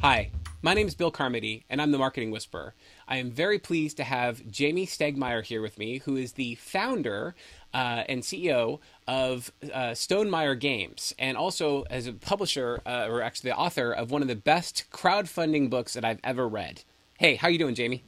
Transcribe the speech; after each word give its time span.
Hi, 0.00 0.30
my 0.62 0.74
name 0.74 0.86
is 0.86 0.94
Bill 0.94 1.10
Carmody, 1.10 1.64
and 1.68 1.82
I'm 1.82 1.90
the 1.90 1.98
Marketing 1.98 2.30
Whisperer. 2.30 2.76
I 3.08 3.16
am 3.16 3.32
very 3.32 3.58
pleased 3.58 3.96
to 3.96 4.04
have 4.04 4.44
Jamey 4.44 4.84
Stegmaier 4.84 5.44
here 5.44 5.60
with 5.60 5.76
me, 5.76 5.98
who 5.98 6.14
is 6.14 6.34
the 6.34 6.54
founder 6.54 7.34
uh, 7.74 8.04
and 8.08 8.22
CEO 8.22 8.78
of 9.08 9.50
uh, 9.64 9.90
Stonemaier 9.94 10.56
Games, 10.56 11.12
and 11.18 11.36
also 11.36 11.82
as 11.90 12.06
a 12.06 12.12
publisher, 12.12 12.80
uh, 12.86 13.08
or 13.10 13.22
actually 13.22 13.50
the 13.50 13.56
author 13.56 13.90
of 13.90 14.12
one 14.12 14.22
of 14.22 14.28
the 14.28 14.36
best 14.36 14.84
crowdfunding 14.92 15.68
books 15.68 15.94
that 15.94 16.04
I've 16.04 16.20
ever 16.22 16.46
read. 16.46 16.84
Hey, 17.18 17.34
how 17.34 17.48
you 17.48 17.58
doing, 17.58 17.74
Jamey? 17.74 18.02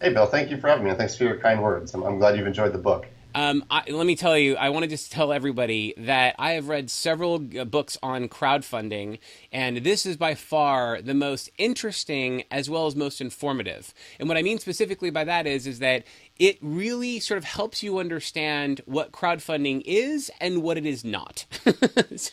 Hey, 0.00 0.14
Bill. 0.14 0.24
Thank 0.24 0.50
you 0.50 0.56
for 0.56 0.68
having 0.68 0.84
me, 0.84 0.90
and 0.90 0.98
thanks 0.98 1.16
for 1.16 1.24
your 1.24 1.38
kind 1.38 1.62
words. 1.62 1.92
I'm, 1.92 2.02
I'm 2.02 2.18
glad 2.18 2.38
you've 2.38 2.46
enjoyed 2.46 2.72
the 2.72 2.78
book. 2.78 3.08
Um, 3.36 3.66
I, 3.70 3.82
let 3.90 4.06
me 4.06 4.16
tell 4.16 4.38
you, 4.38 4.56
I 4.56 4.70
want 4.70 4.84
to 4.84 4.88
just 4.88 5.12
tell 5.12 5.30
everybody 5.30 5.92
that 5.98 6.36
I 6.38 6.52
have 6.52 6.68
read 6.68 6.88
several 6.88 7.46
uh, 7.58 7.66
books 7.66 7.98
on 8.02 8.30
crowdfunding, 8.30 9.18
and 9.52 9.76
this 9.76 10.06
is 10.06 10.16
by 10.16 10.34
far 10.34 11.02
the 11.02 11.12
most 11.12 11.50
interesting 11.58 12.44
as 12.50 12.70
well 12.70 12.86
as 12.86 12.96
most 12.96 13.20
informative. 13.20 13.92
And 14.18 14.26
what 14.26 14.38
I 14.38 14.42
mean 14.42 14.58
specifically 14.58 15.10
by 15.10 15.24
that 15.24 15.46
is, 15.46 15.66
is 15.66 15.80
that 15.80 16.04
it 16.38 16.56
really 16.62 17.20
sort 17.20 17.36
of 17.36 17.44
helps 17.44 17.82
you 17.82 17.98
understand 17.98 18.80
what 18.86 19.12
crowdfunding 19.12 19.82
is 19.84 20.30
and 20.40 20.62
what 20.62 20.78
it 20.78 20.86
is 20.86 21.04
not. 21.04 21.44
so, 22.16 22.32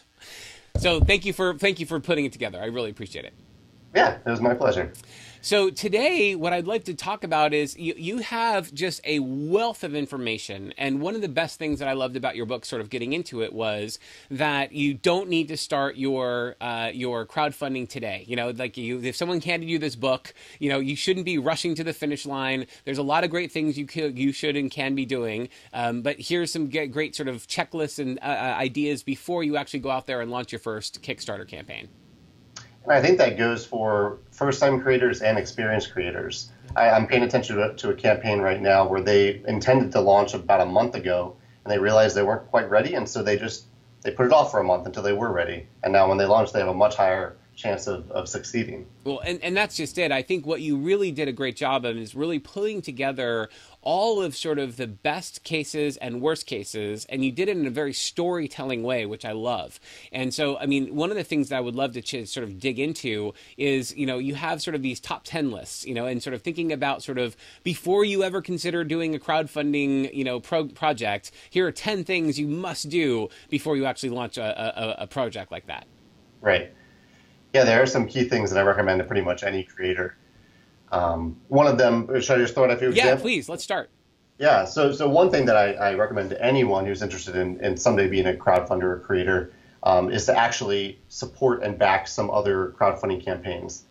so 0.78 1.00
thank 1.02 1.26
you 1.26 1.34
for 1.34 1.58
thank 1.58 1.82
you 1.82 1.86
for 1.86 2.00
putting 2.00 2.24
it 2.24 2.32
together. 2.32 2.62
I 2.62 2.68
really 2.68 2.92
appreciate 2.92 3.26
it. 3.26 3.34
Yeah, 3.94 4.20
it 4.26 4.30
was 4.30 4.40
my 4.40 4.54
pleasure. 4.54 4.94
So 5.46 5.70
today, 5.70 6.36
what 6.36 6.54
I'd 6.54 6.68
like 6.68 6.86
to 6.86 6.94
talk 6.94 7.26
about 7.26 7.54
is 7.54 7.76
you, 7.76 7.94
you 7.98 8.20
have 8.20 8.74
just 8.74 9.02
a 9.04 9.20
wealth 9.20 9.84
of 9.84 9.94
information. 9.94 10.74
And 10.78 11.02
one 11.02 11.16
of 11.16 11.22
the 11.22 11.28
best 11.28 11.60
things 11.60 11.80
that 11.80 11.90
I 11.90 11.92
loved 11.92 12.16
about 12.16 12.38
your 12.38 12.46
book, 12.46 12.64
sort 12.64 12.82
of 12.82 12.90
getting 12.90 13.12
into 13.12 13.42
it, 13.42 13.52
was 13.52 14.00
that 14.32 14.72
you 14.72 14.94
don't 14.94 15.28
need 15.28 15.50
to 15.50 15.58
start 15.58 15.98
your 15.98 16.56
uh, 16.62 16.92
your 16.94 17.26
crowdfunding 17.26 17.90
today. 17.90 18.24
You 18.26 18.38
know, 18.38 18.52
like 18.52 18.78
you, 18.78 19.02
if 19.04 19.18
someone 19.18 19.42
handed 19.42 19.70
you 19.70 19.80
this 19.80 19.98
book, 19.98 20.34
you 20.60 20.70
know, 20.70 20.80
you 20.80 20.96
shouldn't 20.96 21.26
be 21.26 21.38
rushing 21.38 21.76
to 21.76 21.84
the 21.84 21.92
finish 21.92 22.26
line. 22.26 22.66
There's 22.86 22.98
a 22.98 23.04
lot 23.04 23.26
of 23.26 23.30
great 23.30 23.52
things 23.52 23.78
you 23.78 23.86
could, 23.86 24.18
you 24.18 24.32
should 24.32 24.56
and 24.56 24.72
can 24.72 24.96
be 24.96 25.06
doing. 25.06 25.50
Um, 25.74 26.04
but 26.04 26.22
here's 26.22 26.54
some 26.54 26.70
great 26.70 27.18
sort 27.18 27.28
of 27.28 27.48
checklists 27.48 28.00
and 28.00 28.18
uh, 28.20 28.28
uh, 28.28 28.56
ideas 28.58 29.04
before 29.04 29.44
you 29.44 29.58
actually 29.58 29.82
go 29.82 29.90
out 29.90 30.08
there 30.08 30.22
and 30.22 30.32
launch 30.32 30.54
your 30.54 30.60
first 30.60 31.04
Kickstarter 31.04 31.46
campaign. 31.46 31.90
And 32.84 32.92
I 32.92 33.02
think 33.02 33.18
that 33.18 33.38
goes 33.38 33.66
for 33.66 34.20
first 34.32 34.60
time 34.60 34.82
creators 34.82 35.22
and 35.22 35.38
experienced 35.38 35.94
creators. 35.94 36.52
I, 36.76 36.90
am 36.90 37.08
paying 37.08 37.24
attention 37.24 37.58
to, 37.58 37.74
to, 37.76 37.90
a 37.92 37.94
campaign 37.94 38.40
right 38.40 38.62
now 38.62 38.88
where 38.88 39.02
they 39.02 39.42
intended 39.48 39.92
to 39.94 40.02
launch 40.02 40.34
about 40.34 40.62
a 40.62 40.66
month 40.66 40.96
ago 40.96 41.36
and 41.64 41.72
they 41.72 41.78
realized 41.78 42.16
they 42.16 42.24
weren't 42.24 42.50
quite 42.50 42.70
ready 42.70 42.96
and 42.96 43.08
so 43.08 43.24
they 43.24 43.38
just 43.38 43.66
they 44.02 44.12
put 44.12 44.26
it 44.26 44.34
off 44.34 44.52
for 44.52 44.60
a 44.60 44.64
month 44.64 44.86
until 44.86 45.04
they 45.04 45.14
were 45.14 45.32
ready. 45.32 45.68
And 45.84 45.94
now 45.94 46.10
when 46.10 46.18
they 46.18 46.26
launch 46.26 46.52
they 46.52 46.60
have 46.60 46.68
a 46.68 46.74
much 46.74 46.96
higher 46.96 47.38
chance 47.56 47.88
of, 47.88 48.10
of 48.12 48.28
succeeding. 48.28 48.86
Well, 49.04 49.20
and, 49.20 49.42
and 49.44 49.56
that's 49.56 49.76
just 49.76 49.98
it. 49.98 50.12
I 50.12 50.22
think 50.22 50.46
what 50.46 50.62
you 50.62 50.78
really 50.78 51.12
did 51.12 51.28
a 51.28 51.32
great 51.32 51.56
job 51.56 51.86
of 51.86 51.98
is 51.98 52.16
really 52.16 52.40
pulling 52.40 52.82
together 52.82 53.50
all 53.82 54.22
of 54.22 54.36
sort 54.36 54.58
of 54.58 54.78
the 54.78 54.88
best 54.88 55.44
cases 55.44 55.98
and 55.98 56.22
worst 56.22 56.46
cases, 56.46 57.06
and 57.10 57.24
you 57.24 57.32
did 57.32 57.50
it 57.50 57.58
in 57.58 57.68
a 57.68 57.70
very 57.70 57.94
storytelling 57.94 58.82
way, 58.82 59.06
which 59.06 59.26
I 59.26 59.34
love. 59.34 59.80
And 60.12 60.34
so, 60.34 60.58
I 60.58 60.66
mean, 60.66 60.96
one 60.96 61.12
of 61.12 61.18
the 61.18 61.24
things 61.24 61.50
that 61.50 61.58
I 61.58 61.62
would 61.62 61.76
love 61.76 61.94
to 61.94 62.02
ch- 62.02 62.28
sort 62.28 62.46
of 62.46 62.60
dig 62.60 62.80
into 62.80 63.34
is, 63.58 63.96
you 63.96 64.06
know, 64.06 64.18
you 64.18 64.36
have 64.36 64.62
sort 64.62 64.76
of 64.76 64.82
these 64.82 65.00
top 65.00 65.24
10 65.26 65.52
lists, 65.52 65.86
you 65.86 65.94
know, 65.94 66.06
and 66.06 66.24
sort 66.24 66.34
of 66.34 66.42
thinking 66.42 66.72
about 66.72 67.04
sort 67.04 67.18
of 67.18 67.36
before 67.64 68.06
you 68.06 68.24
ever 68.24 68.42
consider 68.42 68.84
doing 68.84 69.14
a 69.14 69.20
crowdfunding, 69.20 70.14
you 70.14 70.24
know, 70.24 70.40
pro- 70.40 70.68
project, 70.70 71.32
here 71.50 71.68
are 71.68 71.72
10 71.72 72.04
things 72.06 72.40
you 72.40 72.48
must 72.48 72.90
do 72.90 73.30
before 73.50 73.76
you 73.76 73.86
actually 73.86 74.10
launch 74.10 74.38
a, 74.38 75.00
a, 75.00 75.04
a 75.04 75.08
project 75.08 75.52
like 75.52 75.68
that. 75.68 75.88
Right. 76.42 76.74
Yeah, 77.54 77.64
there 77.64 77.82
are 77.82 77.86
some 77.86 78.08
key 78.08 78.24
things 78.24 78.52
that 78.52 78.60
I 78.60 78.64
recommend 78.64 79.00
to 79.00 79.06
pretty 79.06 79.22
much 79.22 79.44
any 79.44 79.64
creator. 79.64 80.18
Um, 80.92 81.38
one 81.48 81.68
of 81.68 81.78
them, 81.78 82.08
should 82.20 82.38
I 82.38 82.42
just 82.42 82.56
throw 82.56 82.66
it 82.66 82.72
a 82.72 82.78
few 82.78 82.92
Yeah, 82.92 83.16
please, 83.16 83.48
let's 83.48 83.64
start. 83.64 83.90
Yeah, 84.40 84.66
so 84.66 84.92
so 84.92 85.08
one 85.08 85.30
thing 85.30 85.46
that 85.46 85.56
I, 85.56 85.74
I 85.74 85.94
recommend 85.94 86.32
to 86.32 86.44
anyone 86.44 86.86
who's 86.86 87.02
interested 87.04 87.36
in, 87.36 87.64
in 87.64 87.78
someday 87.78 88.08
being 88.08 88.26
a 88.26 88.34
crowdfunder 88.34 88.84
or 88.84 89.00
creator 89.00 89.54
um, 89.84 90.12
is 90.12 90.26
to 90.26 90.38
actually 90.38 91.00
support 91.08 91.62
and 91.62 91.78
back 91.78 92.08
some 92.08 92.30
other 92.32 92.74
crowdfunding 92.78 93.24
campaigns. 93.24 93.84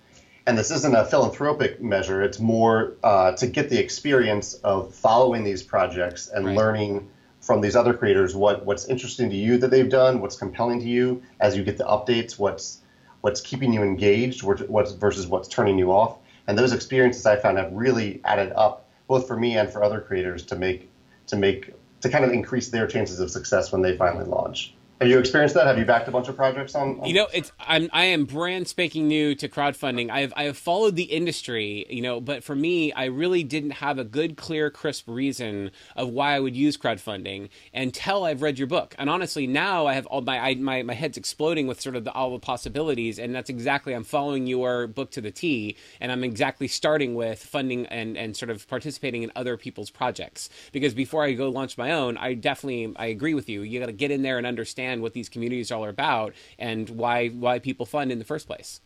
And 0.47 0.59
this 0.59 0.73
isn't 0.73 0.95
a 0.95 1.05
philanthropic 1.05 1.81
measure, 1.81 2.23
it's 2.23 2.41
more 2.41 2.95
uh, 3.05 3.33
to 3.33 3.47
get 3.47 3.71
the 3.71 3.79
experience 3.79 4.55
of 4.55 4.93
following 4.93 5.45
these 5.45 5.63
projects 5.63 6.29
and 6.29 6.45
right. 6.45 6.57
learning 6.57 7.09
from 7.41 7.61
these 7.61 7.77
other 7.77 7.95
creators 7.95 8.35
what, 8.35 8.67
what's 8.67 8.87
interesting 8.87 9.31
to 9.31 9.37
you 9.37 9.59
that 9.59 9.71
they've 9.71 9.89
done, 9.89 10.21
what's 10.21 10.37
compelling 10.37 10.81
to 10.81 10.87
you 10.87 11.23
as 11.41 11.57
you 11.57 11.63
get 11.63 11.79
the 11.79 11.85
updates, 11.85 12.39
what's 12.39 12.82
what's 13.23 13.41
keeping 13.41 13.73
you 13.73 13.83
engaged 13.83 14.43
what's 14.43 14.93
versus 14.93 15.27
what's 15.27 15.49
turning 15.49 15.79
you 15.79 15.91
off. 15.91 16.19
And 16.47 16.59
those 16.59 16.73
experiences 16.73 17.25
I 17.25 17.37
found 17.37 17.57
have 17.57 17.73
really 17.73 18.21
added 18.25 18.53
up 18.55 18.89
both 19.07 19.27
for 19.27 19.37
me 19.37 19.57
and 19.57 19.71
for 19.71 19.83
other 19.83 20.01
creators 20.01 20.45
to 20.47 20.57
make 20.57 20.91
to 21.29 21.37
make 21.37 21.73
to 22.01 22.09
kind 22.09 22.25
of 22.25 22.33
increase 22.33 22.69
their 22.69 22.87
chances 22.87 23.21
of 23.21 23.31
success 23.31 23.73
when 23.73 23.81
they 23.81 23.97
finally 23.97 24.25
launch. 24.25 24.75
Have 25.03 25.11
you 25.11 25.19
experienced 25.19 25.57
that? 25.57 25.67
Have 25.67 25.79
you 25.79 25.85
backed 25.85 26.07
a 26.07 26.13
bunch 26.13 26.29
of 26.29 26.37
projects 26.37 26.77
on? 26.77 27.01
on... 27.01 27.07
You 27.07 27.15
know, 27.15 27.27
it's 27.35 27.51
I'm 27.59 27.91
I 27.93 28.05
am 28.05 28.25
brand 28.25 28.69
spanking 28.69 29.09
new 29.09 29.35
to 29.35 29.49
crowdfunding. 29.49 30.11
I 30.11 30.21
have 30.21 30.33
I 30.37 30.45
have 30.45 30.57
followed 30.57 30.95
the 30.95 31.03
industry, 31.03 31.85
you 31.91 32.01
know, 32.01 32.21
but 32.21 32.45
for 32.45 32.55
me, 32.55 32.93
I 32.93 33.07
really 33.07 33.43
didn't 33.43 33.73
have 33.73 33.99
a 33.99 34.05
good, 34.05 34.37
clear, 34.37 34.71
crisp 34.71 35.09
reason 35.09 35.73
of 35.97 36.11
why 36.11 36.37
I 36.37 36.39
would 36.41 36.55
use 36.55 36.77
crowdfunding 36.77 37.49
until 37.75 38.23
I've 38.23 38.43
read 38.43 38.61
your 38.61 38.69
book. 38.69 38.95
And 38.97 39.11
honestly, 39.11 39.45
now 39.45 39.87
I 39.87 39.95
have 39.95 40.07
all 40.07 40.21
my 40.21 40.39
I, 40.39 40.55
my 40.55 40.85
my 40.85 40.95
head's 40.95 41.19
exploding 41.19 41.67
with 41.67 41.81
sort 41.81 41.97
of 41.97 42.05
the, 42.05 42.13
all 42.13 42.31
the 42.31 42.39
possibilities, 42.39 43.19
and 43.19 43.35
that's 43.35 43.51
exactly 43.51 43.95
I'm 43.95 44.05
following 44.05 44.47
your 44.47 44.87
book 44.87 45.11
to 45.13 45.21
the 45.21 45.33
T, 45.33 45.77
and 46.01 46.13
I'm 46.13 46.23
exactly 46.23 46.69
starting 46.69 47.17
with 47.17 47.43
funding 47.43 47.87
and 47.87 48.17
and 48.17 48.37
sort 48.37 48.51
of 48.51 48.69
participating 48.69 49.25
in 49.25 49.33
other 49.35 49.57
people's 49.57 49.91
projects 49.91 50.49
because 50.71 50.95
before 50.95 51.25
I 51.25 51.33
go 51.33 51.49
launch 51.49 51.77
my 51.77 51.91
own, 51.91 52.17
I 52.19 52.35
definitely 52.35 52.95
I 52.97 53.07
agree 53.07 53.35
with 53.35 53.49
you. 53.49 53.63
You 53.63 53.81
got 53.81 53.87
to 53.87 53.93
get 53.93 54.13
in 54.13 54.23
there 54.23 54.39
and 54.39 54.47
understand 54.47 54.92
understand 54.93 55.03
what 55.03 55.13
these 55.13 55.29
communities 55.29 55.71
are 55.71 55.77
all 55.77 55.89
about 55.89 56.35
and 56.59 56.89
why 56.91 57.29
why 57.29 57.59
people 57.59 57.87
fund 57.87 58.13
in 58.13 58.19
the 58.19 58.25
first 58.25 58.47
place. 58.47 58.81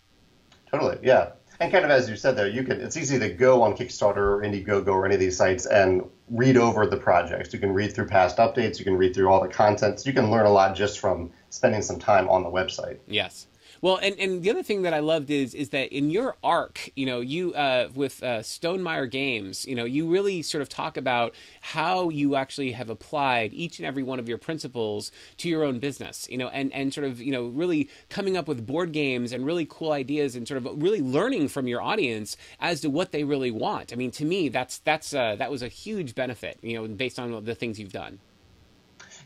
Totally, 0.71 0.99
yeah. 1.03 1.33
And 1.59 1.73
kind 1.73 1.85
of 1.85 1.91
as 1.91 2.11
you 2.11 2.17
said 2.17 2.37
there, 2.37 2.49
you 2.49 2.65
can 2.65 2.81
it's 2.81 2.97
easy 2.97 3.19
to 3.19 3.29
go 3.29 3.63
on 3.63 3.77
Kickstarter 3.77 4.17
or 4.17 4.43
Indiegogo 4.43 4.89
or 4.89 5.07
any 5.07 5.15
of 5.15 5.21
these 5.21 5.37
sites 5.37 5.67
and 5.67 6.03
read 6.31 6.57
over 6.57 6.87
the 6.87 6.97
projects. 6.97 7.53
You 7.53 7.61
can 7.61 7.73
read 7.73 7.95
through 7.95 8.07
past 8.09 8.37
updates, 8.39 8.79
you 8.79 8.85
can 8.85 8.97
read 8.97 9.15
through 9.15 9.29
all 9.29 9.41
the 9.43 9.49
contents. 9.49 10.07
You 10.07 10.13
can 10.13 10.31
learn 10.31 10.47
a 10.47 10.51
lot 10.51 10.77
just 10.77 10.99
from 10.99 11.31
spending 11.51 11.83
some 11.83 11.99
time 11.99 12.29
on 12.29 12.43
the 12.43 12.51
website. 12.51 12.99
Yes. 13.07 13.47
Well, 13.83 13.99
and, 14.03 14.19
and 14.19 14.43
the 14.43 14.51
other 14.51 14.63
thing 14.63 14.83
that 14.83 14.95
I 14.95 15.01
loved 15.01 15.31
is 15.31 15.55
is 15.55 15.71
that 15.71 15.95
in 15.95 16.11
your 16.11 16.37
arc, 16.43 16.91
you 16.97 17.07
know, 17.07 17.21
you 17.21 17.55
uh, 17.55 17.89
with 17.95 18.23
uh, 18.23 18.39
Stonemaier 18.41 19.11
Games, 19.11 19.67
you 19.67 19.75
know, 19.75 19.85
you 19.85 20.09
really 20.09 20.43
sort 20.43 20.63
of 20.63 20.69
talk 20.69 20.97
about 20.97 21.35
how 21.61 22.09
you 22.09 22.37
actually 22.37 22.73
have 22.73 22.91
applied 22.91 23.53
each 23.53 23.79
and 23.79 23.87
every 23.87 24.03
one 24.03 24.19
of 24.19 24.29
your 24.29 24.39
principles 24.39 25.13
to 25.39 25.49
your 25.49 25.65
own 25.65 25.79
business, 25.79 26.27
you 26.31 26.39
know, 26.39 26.49
and 26.49 26.73
and 26.73 26.93
sort 26.93 27.07
of 27.07 27.21
you 27.21 27.33
know 27.33 27.47
really 27.47 27.89
coming 28.09 28.37
up 28.37 28.49
with 28.49 28.67
board 28.67 28.93
games 28.93 29.33
and 29.33 29.45
really 29.45 29.67
cool 29.69 29.93
ideas 29.93 30.37
and 30.37 30.49
sort 30.49 30.59
of 30.59 30.83
really 30.83 31.01
learning 31.01 31.49
from 31.49 31.69
your 31.69 31.83
audience 31.83 32.37
as 32.61 32.81
to 32.81 32.91
what 32.91 33.13
they 33.13 33.25
really 33.25 33.51
want. 33.51 33.93
I 33.93 33.97
mean, 33.97 34.11
to 34.13 34.25
me, 34.25 34.49
that's 34.49 34.79
that's 34.79 35.15
uh, 35.15 35.37
that 35.37 35.51
was 35.51 35.63
a 35.63 35.69
huge 35.69 36.15
benefit, 36.15 36.59
you 36.63 36.75
know, 36.75 36.89
based 36.89 37.19
on 37.19 37.45
the 37.45 37.55
things 37.55 37.79
you've 37.79 37.93
done. 37.93 38.21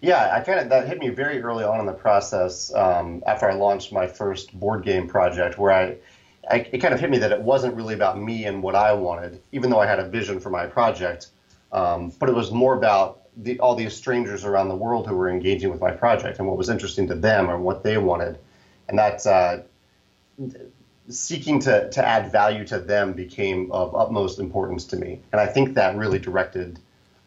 Yeah, 0.02 0.34
I 0.34 0.40
kind 0.40 0.60
of 0.60 0.68
that 0.70 0.88
hit 0.88 0.98
me 0.98 1.10
very 1.10 1.42
early 1.42 1.64
on 1.64 1.78
in 1.80 1.86
the 1.86 1.92
process 1.92 2.72
um, 2.74 3.22
after 3.26 3.50
I 3.50 3.54
launched 3.54 3.92
my 3.92 4.06
first 4.06 4.58
board 4.58 4.82
game 4.82 5.06
project, 5.06 5.58
where 5.58 5.72
I, 5.72 5.96
I, 6.50 6.68
it 6.72 6.78
kind 6.78 6.94
of 6.94 7.00
hit 7.00 7.10
me 7.10 7.18
that 7.18 7.32
it 7.32 7.40
wasn't 7.40 7.74
really 7.74 7.94
about 7.94 8.18
me 8.18 8.46
and 8.46 8.62
what 8.62 8.74
I 8.74 8.92
wanted, 8.94 9.42
even 9.52 9.68
though 9.68 9.80
I 9.80 9.86
had 9.86 9.98
a 9.98 10.08
vision 10.08 10.40
for 10.40 10.48
my 10.48 10.66
project, 10.66 11.28
um, 11.72 12.12
but 12.18 12.30
it 12.30 12.34
was 12.34 12.50
more 12.50 12.74
about 12.74 13.20
the, 13.36 13.60
all 13.60 13.74
these 13.74 13.94
strangers 13.94 14.44
around 14.44 14.68
the 14.68 14.76
world 14.76 15.06
who 15.06 15.14
were 15.14 15.28
engaging 15.28 15.70
with 15.70 15.80
my 15.80 15.90
project 15.90 16.38
and 16.38 16.48
what 16.48 16.56
was 16.56 16.70
interesting 16.70 17.06
to 17.08 17.14
them 17.14 17.50
or 17.50 17.58
what 17.58 17.82
they 17.82 17.98
wanted, 17.98 18.38
and 18.88 18.98
that's 18.98 19.26
uh, 19.26 19.62
seeking 21.08 21.60
to 21.60 21.90
to 21.90 22.06
add 22.06 22.32
value 22.32 22.64
to 22.64 22.78
them 22.78 23.12
became 23.12 23.70
of 23.70 23.94
utmost 23.94 24.38
importance 24.38 24.86
to 24.86 24.96
me, 24.96 25.20
and 25.30 25.40
I 25.40 25.46
think 25.46 25.74
that 25.74 25.94
really 25.94 26.18
directed 26.18 26.78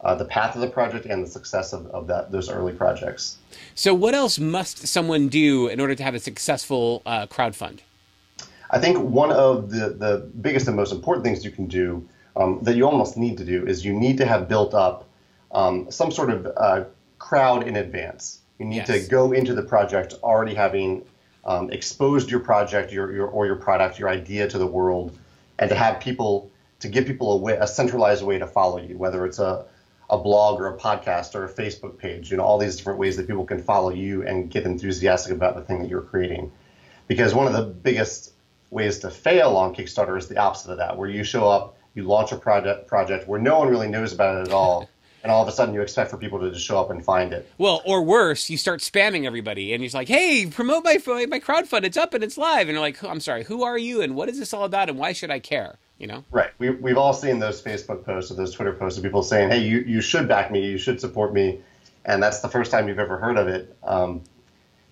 uh, 0.04 0.14
the 0.14 0.24
path 0.24 0.54
of 0.54 0.60
the 0.60 0.68
project 0.68 1.06
and 1.06 1.24
the 1.24 1.28
success 1.28 1.72
of, 1.72 1.86
of 1.86 2.06
that 2.06 2.30
those 2.30 2.50
early 2.50 2.72
projects. 2.72 3.38
So, 3.74 3.94
what 3.94 4.14
else 4.14 4.38
must 4.38 4.86
someone 4.86 5.28
do 5.28 5.68
in 5.68 5.80
order 5.80 5.94
to 5.94 6.02
have 6.02 6.14
a 6.14 6.20
successful 6.20 7.02
uh, 7.06 7.26
crowdfund? 7.26 7.80
I 8.70 8.78
think 8.78 8.98
one 8.98 9.32
of 9.32 9.70
the, 9.70 9.90
the 9.90 10.30
biggest 10.40 10.66
and 10.66 10.76
most 10.76 10.92
important 10.92 11.24
things 11.24 11.44
you 11.44 11.50
can 11.50 11.66
do 11.66 12.06
um, 12.36 12.58
that 12.62 12.76
you 12.76 12.84
almost 12.84 13.16
need 13.16 13.38
to 13.38 13.44
do 13.44 13.66
is 13.66 13.84
you 13.84 13.92
need 13.92 14.18
to 14.18 14.26
have 14.26 14.48
built 14.48 14.74
up 14.74 15.08
um, 15.52 15.90
some 15.90 16.10
sort 16.10 16.30
of 16.30 16.46
uh, 16.56 16.84
crowd 17.18 17.66
in 17.66 17.76
advance. 17.76 18.40
You 18.58 18.66
need 18.66 18.88
yes. 18.88 19.04
to 19.04 19.10
go 19.10 19.32
into 19.32 19.54
the 19.54 19.62
project 19.62 20.14
already 20.22 20.54
having 20.54 21.04
um, 21.44 21.70
exposed 21.70 22.30
your 22.30 22.40
project 22.40 22.92
your, 22.92 23.12
your, 23.12 23.26
or 23.26 23.46
your 23.46 23.56
product, 23.56 23.98
your 23.98 24.08
idea 24.08 24.48
to 24.48 24.58
the 24.58 24.66
world, 24.66 25.16
and 25.58 25.68
to 25.68 25.76
have 25.76 26.00
people 26.00 26.50
to 26.80 26.88
give 26.88 27.06
people 27.06 27.32
a, 27.32 27.36
way, 27.36 27.56
a 27.56 27.66
centralized 27.66 28.22
way 28.24 28.38
to 28.38 28.46
follow 28.46 28.78
you, 28.78 28.98
whether 28.98 29.24
it's 29.24 29.38
a 29.38 29.64
a 30.10 30.18
blog 30.18 30.60
or 30.60 30.68
a 30.68 30.78
podcast 30.78 31.34
or 31.34 31.44
a 31.44 31.52
Facebook 31.52 31.98
page, 31.98 32.30
you 32.30 32.36
know, 32.36 32.42
all 32.42 32.58
these 32.58 32.76
different 32.76 32.98
ways 32.98 33.16
that 33.16 33.26
people 33.26 33.44
can 33.44 33.62
follow 33.62 33.90
you 33.90 34.26
and 34.26 34.50
get 34.50 34.64
enthusiastic 34.64 35.32
about 35.32 35.54
the 35.54 35.62
thing 35.62 35.80
that 35.80 35.88
you're 35.88 36.02
creating. 36.02 36.52
Because 37.08 37.34
one 37.34 37.46
of 37.46 37.52
the 37.52 37.62
biggest 37.62 38.32
ways 38.70 38.98
to 39.00 39.10
fail 39.10 39.56
on 39.56 39.74
Kickstarter 39.74 40.18
is 40.18 40.28
the 40.28 40.38
opposite 40.38 40.72
of 40.72 40.78
that, 40.78 40.96
where 40.96 41.08
you 41.08 41.24
show 41.24 41.48
up, 41.48 41.76
you 41.94 42.02
launch 42.02 42.32
a 42.32 42.36
project 42.36 42.86
project 42.86 43.28
where 43.28 43.40
no 43.40 43.58
one 43.58 43.68
really 43.68 43.88
knows 43.88 44.12
about 44.12 44.36
it 44.36 44.48
at 44.48 44.54
all. 44.54 44.88
and 45.24 45.32
all 45.32 45.40
of 45.40 45.48
a 45.48 45.52
sudden 45.52 45.74
you 45.74 45.80
expect 45.80 46.10
for 46.10 46.18
people 46.18 46.38
to 46.38 46.50
just 46.50 46.64
show 46.64 46.78
up 46.78 46.90
and 46.90 47.02
find 47.02 47.32
it. 47.32 47.50
Well, 47.56 47.80
or 47.86 48.02
worse, 48.02 48.50
you 48.50 48.58
start 48.58 48.80
spamming 48.80 49.24
everybody, 49.24 49.72
and 49.72 49.82
you're 49.82 49.90
like, 49.92 50.08
"Hey, 50.08 50.46
promote 50.46 50.84
my 50.84 50.98
my 51.26 51.40
crowdfund. 51.40 51.84
It's 51.84 51.96
up 51.96 52.12
and 52.12 52.22
it's 52.22 52.36
live." 52.36 52.68
And 52.68 52.72
you're 52.72 52.80
like, 52.80 53.02
"I'm 53.02 53.20
sorry, 53.20 53.44
who 53.44 53.64
are 53.64 53.78
you, 53.78 54.02
and 54.02 54.14
what 54.14 54.28
is 54.28 54.38
this 54.38 54.52
all 54.52 54.64
about, 54.64 54.90
and 54.90 54.98
why 54.98 55.14
should 55.14 55.30
I 55.30 55.38
care?" 55.38 55.78
You 55.98 56.08
know? 56.08 56.24
Right. 56.30 56.50
We 56.58 56.70
we've 56.70 56.98
all 56.98 57.14
seen 57.14 57.38
those 57.38 57.62
Facebook 57.62 58.04
posts 58.04 58.30
or 58.30 58.34
those 58.34 58.52
Twitter 58.52 58.72
posts 58.72 58.98
of 58.98 59.04
people 59.04 59.22
saying, 59.22 59.50
"Hey, 59.50 59.60
you 59.60 59.78
you 59.78 60.00
should 60.00 60.28
back 60.28 60.50
me. 60.50 60.66
You 60.66 60.78
should 60.78 61.00
support 61.00 61.32
me," 61.32 61.60
and 62.04 62.22
that's 62.22 62.40
the 62.40 62.48
first 62.48 62.70
time 62.70 62.88
you've 62.88 62.98
ever 62.98 63.16
heard 63.16 63.36
of 63.36 63.48
it. 63.48 63.76
Um, 63.82 64.22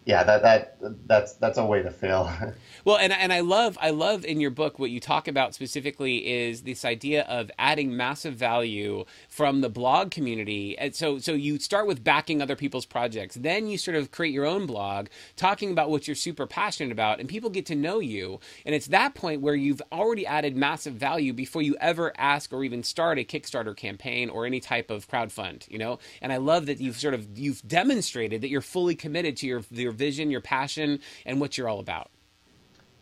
yeah, 0.04 0.25
that 0.25 0.43
that 0.43 0.78
that's 1.06 1.34
that's 1.34 1.58
a 1.58 1.64
way 1.64 1.81
to 1.82 1.90
fail. 1.90 2.31
well, 2.84 2.96
and 2.96 3.12
and 3.12 3.32
I 3.32 3.38
love 3.40 3.78
I 3.81 3.90
love 3.90 4.25
in 4.25 4.40
your 4.40 4.50
book 4.50 4.81
what 4.81 4.90
you 4.90 4.99
talk 4.99 5.28
about 5.28 5.54
specifically 5.54 6.49
is 6.49 6.62
this 6.62 6.84
idea 6.84 7.22
of 7.22 7.52
adding 7.56 7.96
massive 7.96 8.34
value 8.34 9.04
from 9.28 9.60
the 9.60 9.69
blog 9.69 10.10
community. 10.10 10.76
And 10.76 10.93
so 10.93 11.19
so 11.19 11.32
you 11.32 11.60
start 11.60 11.87
with 11.87 12.02
backing 12.02 12.43
other 12.43 12.56
people's 12.56 12.84
projects, 12.84 13.37
then 13.37 13.69
you 13.69 13.78
sort 13.78 13.96
of 13.96 14.10
create 14.10 14.34
your 14.34 14.44
own 14.44 14.66
blog, 14.66 15.06
talking 15.37 15.70
about 15.70 15.88
what 15.88 16.08
you're 16.08 16.16
super 16.16 16.49
passionate 16.49 16.90
about, 16.90 17.20
and 17.20 17.28
people 17.28 17.49
get 17.49 17.66
to 17.66 17.76
know 17.76 18.00
you. 18.00 18.40
And 18.66 18.75
it's 18.75 18.88
that 18.88 19.14
point 19.14 19.40
where 19.40 19.54
you've 19.54 19.82
already 19.93 20.26
added 20.26 20.56
massive 20.56 20.94
value 20.94 21.32
before 21.32 21.62
you 21.62 21.76
ever 21.81 22.12
ask 22.19 22.52
or 22.52 22.64
even 22.64 22.82
start 22.82 23.20
a 23.20 23.25
Kickstarter 23.25 23.76
campaign 23.76 24.31
or 24.31 24.46
any 24.46 24.58
type 24.58 24.90
of 24.90 25.08
crowdfund. 25.08 25.70
You 25.70 25.78
know, 25.78 26.00
and 26.20 26.32
I 26.32 26.38
love 26.38 26.66
that 26.66 26.81
you've 26.81 26.99
sort 26.99 27.14
of 27.14 27.38
you've 27.38 27.62
demonstrated 27.69 28.40
that 28.40 28.49
you're 28.49 28.60
fully 28.60 28.96
committed 28.96 29.37
to 29.37 29.46
your 29.46 29.62
your 29.70 29.91
your 29.92 29.98
vision, 29.98 30.30
your 30.30 30.40
passion, 30.40 31.00
and 31.26 31.40
what 31.40 31.56
you're 31.56 31.68
all 31.68 31.80
about. 31.80 32.10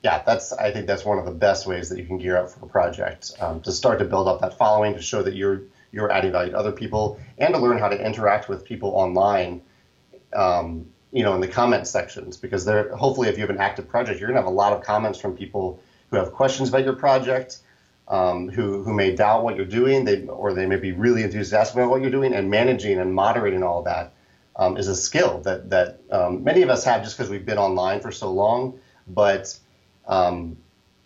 Yeah, 0.02 0.22
that's. 0.24 0.52
I 0.52 0.70
think 0.72 0.86
that's 0.86 1.04
one 1.04 1.18
of 1.18 1.26
the 1.26 1.30
best 1.30 1.66
ways 1.66 1.90
that 1.90 1.98
you 1.98 2.06
can 2.06 2.18
gear 2.18 2.36
up 2.36 2.50
for 2.50 2.64
a 2.64 2.68
project 2.68 3.32
um, 3.40 3.60
to 3.62 3.72
start 3.72 3.98
to 3.98 4.04
build 4.04 4.28
up 4.28 4.40
that 4.40 4.56
following, 4.56 4.94
to 4.94 5.02
show 5.02 5.22
that 5.22 5.34
you're 5.34 5.62
you're 5.92 6.10
adding 6.10 6.32
value 6.32 6.52
to 6.52 6.58
other 6.58 6.72
people, 6.72 7.20
and 7.38 7.54
to 7.54 7.60
learn 7.60 7.78
how 7.78 7.88
to 7.88 8.04
interact 8.04 8.48
with 8.48 8.64
people 8.64 8.90
online. 8.90 9.62
Um, 10.32 10.86
you 11.12 11.24
know, 11.24 11.34
in 11.34 11.40
the 11.40 11.48
comment 11.48 11.86
sections, 11.86 12.36
because 12.36 12.64
there. 12.64 12.94
Hopefully, 12.96 13.28
if 13.28 13.36
you 13.36 13.42
have 13.42 13.50
an 13.50 13.58
active 13.58 13.88
project, 13.88 14.20
you're 14.20 14.28
gonna 14.28 14.40
have 14.40 14.46
a 14.46 14.54
lot 14.54 14.72
of 14.72 14.82
comments 14.82 15.18
from 15.20 15.36
people 15.36 15.82
who 16.10 16.16
have 16.16 16.32
questions 16.32 16.70
about 16.70 16.84
your 16.84 16.94
project, 16.94 17.58
um, 18.08 18.48
who 18.48 18.82
who 18.82 18.94
may 18.94 19.14
doubt 19.14 19.44
what 19.44 19.54
you're 19.56 19.66
doing, 19.66 20.06
they 20.06 20.22
or 20.28 20.54
they 20.54 20.64
may 20.64 20.76
be 20.76 20.92
really 20.92 21.24
enthusiastic 21.24 21.76
about 21.76 21.90
what 21.90 22.00
you're 22.00 22.10
doing, 22.10 22.32
and 22.32 22.48
managing 22.48 22.98
and 22.98 23.14
moderating 23.14 23.62
all 23.62 23.82
that 23.82 24.14
um, 24.60 24.76
is 24.76 24.86
a 24.88 24.94
skill 24.94 25.40
that 25.40 25.70
that 25.70 25.98
um, 26.12 26.44
many 26.44 26.62
of 26.62 26.68
us 26.68 26.84
have 26.84 27.02
just 27.02 27.16
because 27.16 27.30
we've 27.30 27.46
been 27.46 27.58
online 27.58 28.00
for 28.00 28.12
so 28.12 28.30
long. 28.30 28.78
But 29.08 29.58
um, 30.06 30.58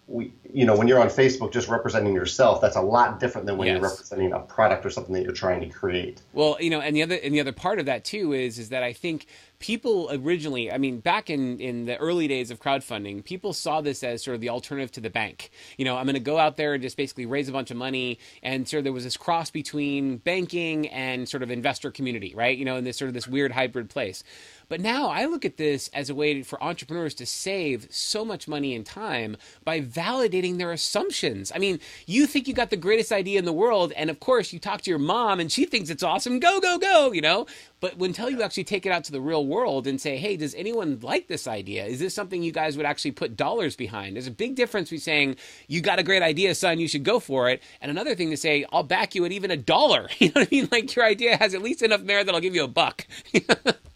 we, 0.09 0.33
you 0.55 0.65
know, 0.65 0.77
when 0.77 0.87
you're 0.87 1.01
on 1.01 1.09
Facebook 1.09 1.53
just 1.53 1.69
representing 1.69 2.15
yourself, 2.15 2.61
that's 2.61 2.77
a 2.77 2.81
lot 2.81 3.19
different 3.19 3.45
than 3.47 3.57
when 3.57 3.67
yes. 3.67 3.81
you're 3.81 3.91
representing 3.91 4.33
a 4.33 4.39
product 4.39 4.87
or 4.87 4.91
something 4.91 5.13
that 5.15 5.25
you're 5.25 5.33
trying 5.33 5.61
to 5.61 5.67
create. 5.69 6.23
Well, 6.33 6.57
you 6.61 6.71
know, 6.71 6.81
and 6.81 6.95
the 6.95 7.03
other 7.03 7.17
and 7.17 7.35
the 7.35 7.41
other 7.41 7.53
part 7.53 7.81
of 7.81 7.87
that 7.87 8.05
too 8.05 8.33
is 8.33 8.59
is 8.59 8.69
that 8.69 8.85
I 8.85 8.93
think 8.93 9.27
people 9.65 10.11
originally, 10.13 10.71
I 10.71 10.77
mean, 10.77 11.01
back 11.01 11.31
in, 11.31 11.59
in 11.59 11.87
the 11.87 11.97
early 11.97 12.29
days 12.29 12.51
of 12.51 12.61
crowdfunding, 12.61 13.25
people 13.25 13.55
saw 13.55 13.81
this 13.81 14.03
as 14.03 14.23
sort 14.23 14.35
of 14.35 14.43
the 14.43 14.51
alternative 14.51 14.93
to 14.93 15.01
the 15.01 15.09
bank. 15.09 15.49
You 15.79 15.87
know, 15.87 15.97
I'm 15.97 16.05
going 16.05 16.15
to 16.17 16.21
go 16.21 16.37
out 16.37 16.59
there 16.59 16.75
and 16.75 16.83
just 16.83 16.99
basically 16.99 17.25
raise 17.25 17.49
a 17.49 17.53
bunch 17.53 17.71
of 17.71 17.79
money. 17.79 18.19
And 18.43 18.69
sort 18.69 18.81
of 18.81 18.85
there 18.85 18.93
was 18.93 19.05
this 19.05 19.17
cross 19.17 19.51
between 19.51 20.19
banking 20.19 20.87
and 20.89 21.27
sort 21.27 21.43
of 21.43 21.51
investor 21.51 21.91
community, 21.91 22.35
right? 22.35 22.59
You 22.59 22.67
know, 22.67 22.77
in 22.77 22.85
this 22.85 22.99
sort 22.99 23.09
of 23.09 23.15
this 23.15 23.27
weird 23.27 23.53
hybrid 23.53 23.89
place. 23.89 24.23
But 24.69 24.83
now 24.83 25.09
I 25.09 25.25
look 25.25 25.47
at 25.47 25.57
this 25.57 25.89
as 25.95 26.11
a 26.11 26.15
way 26.15 26.43
for 26.43 26.63
entrepreneurs 26.63 27.15
to 27.15 27.27
save 27.27 27.87
so 27.91 28.23
much 28.23 28.47
money 28.47 28.75
and 28.75 28.85
time 28.85 29.39
by 29.65 29.81
validating 29.81 30.44
their 30.53 30.71
assumptions. 30.71 31.51
I 31.55 31.59
mean, 31.59 31.81
you 32.07 32.27
think 32.27 32.47
you 32.47 32.55
got 32.55 32.71
the 32.71 32.77
greatest 32.77 33.11
idea 33.11 33.39
in 33.39 33.45
the 33.45 33.53
world, 33.53 33.93
and 33.97 34.11
of 34.11 34.21
course, 34.21 34.53
you 34.53 34.59
talk 34.59 34.83
to 34.83 34.91
your 34.91 34.99
mom 34.99 35.41
and 35.41 35.51
she 35.51 35.65
thinks 35.65 35.91
it's 35.91 36.03
awesome. 36.03 36.39
Go, 36.39 36.61
go, 36.61 36.79
go, 36.79 37.13
you 37.13 37.21
know? 37.21 37.47
But 37.81 37.97
until 37.97 38.31
you 38.31 38.43
actually 38.43 38.65
take 38.65 38.87
it 38.87 38.93
out 38.93 39.05
to 39.05 39.13
the 39.13 39.21
real 39.21 39.47
world 39.47 39.87
and 39.87 40.01
say, 40.01 40.17
hey, 40.17 40.37
does 40.37 40.55
anyone 40.55 40.99
like 41.03 41.29
this 41.29 41.47
idea? 41.47 41.85
Is 41.85 41.99
this 41.99 42.15
something 42.15 42.43
you 42.43 42.53
guys 42.53 42.77
would 42.77 42.87
actually 42.87 43.11
put 43.11 43.37
dollars 43.37 43.77
behind? 43.77 44.17
There's 44.17 44.27
a 44.27 44.31
big 44.31 44.55
difference 44.55 44.89
between 44.89 45.01
saying, 45.01 45.37
you 45.69 45.81
got 45.81 45.99
a 45.99 46.03
great 46.03 46.23
idea, 46.23 46.55
son, 46.55 46.79
you 46.79 46.89
should 46.89 47.05
go 47.05 47.21
for 47.21 47.51
it, 47.51 47.63
and 47.81 47.91
another 47.91 48.15
thing 48.15 48.31
to 48.31 48.37
say, 48.37 48.65
I'll 48.73 48.83
back 48.83 49.15
you 49.15 49.25
at 49.25 49.33
even 49.33 49.51
a 49.51 49.57
dollar. 49.57 50.09
You 50.25 50.29
know 50.29 50.41
what 50.41 50.49
I 50.51 50.55
mean? 50.55 50.69
Like 50.73 50.95
your 50.97 51.05
idea 51.05 51.37
has 51.37 51.55
at 51.55 51.61
least 51.61 51.83
enough 51.83 52.01
merit 52.01 52.25
that 52.27 52.35
I'll 52.35 52.41
give 52.41 52.55
you 52.55 52.65
a 52.65 52.69
buck. 52.69 53.07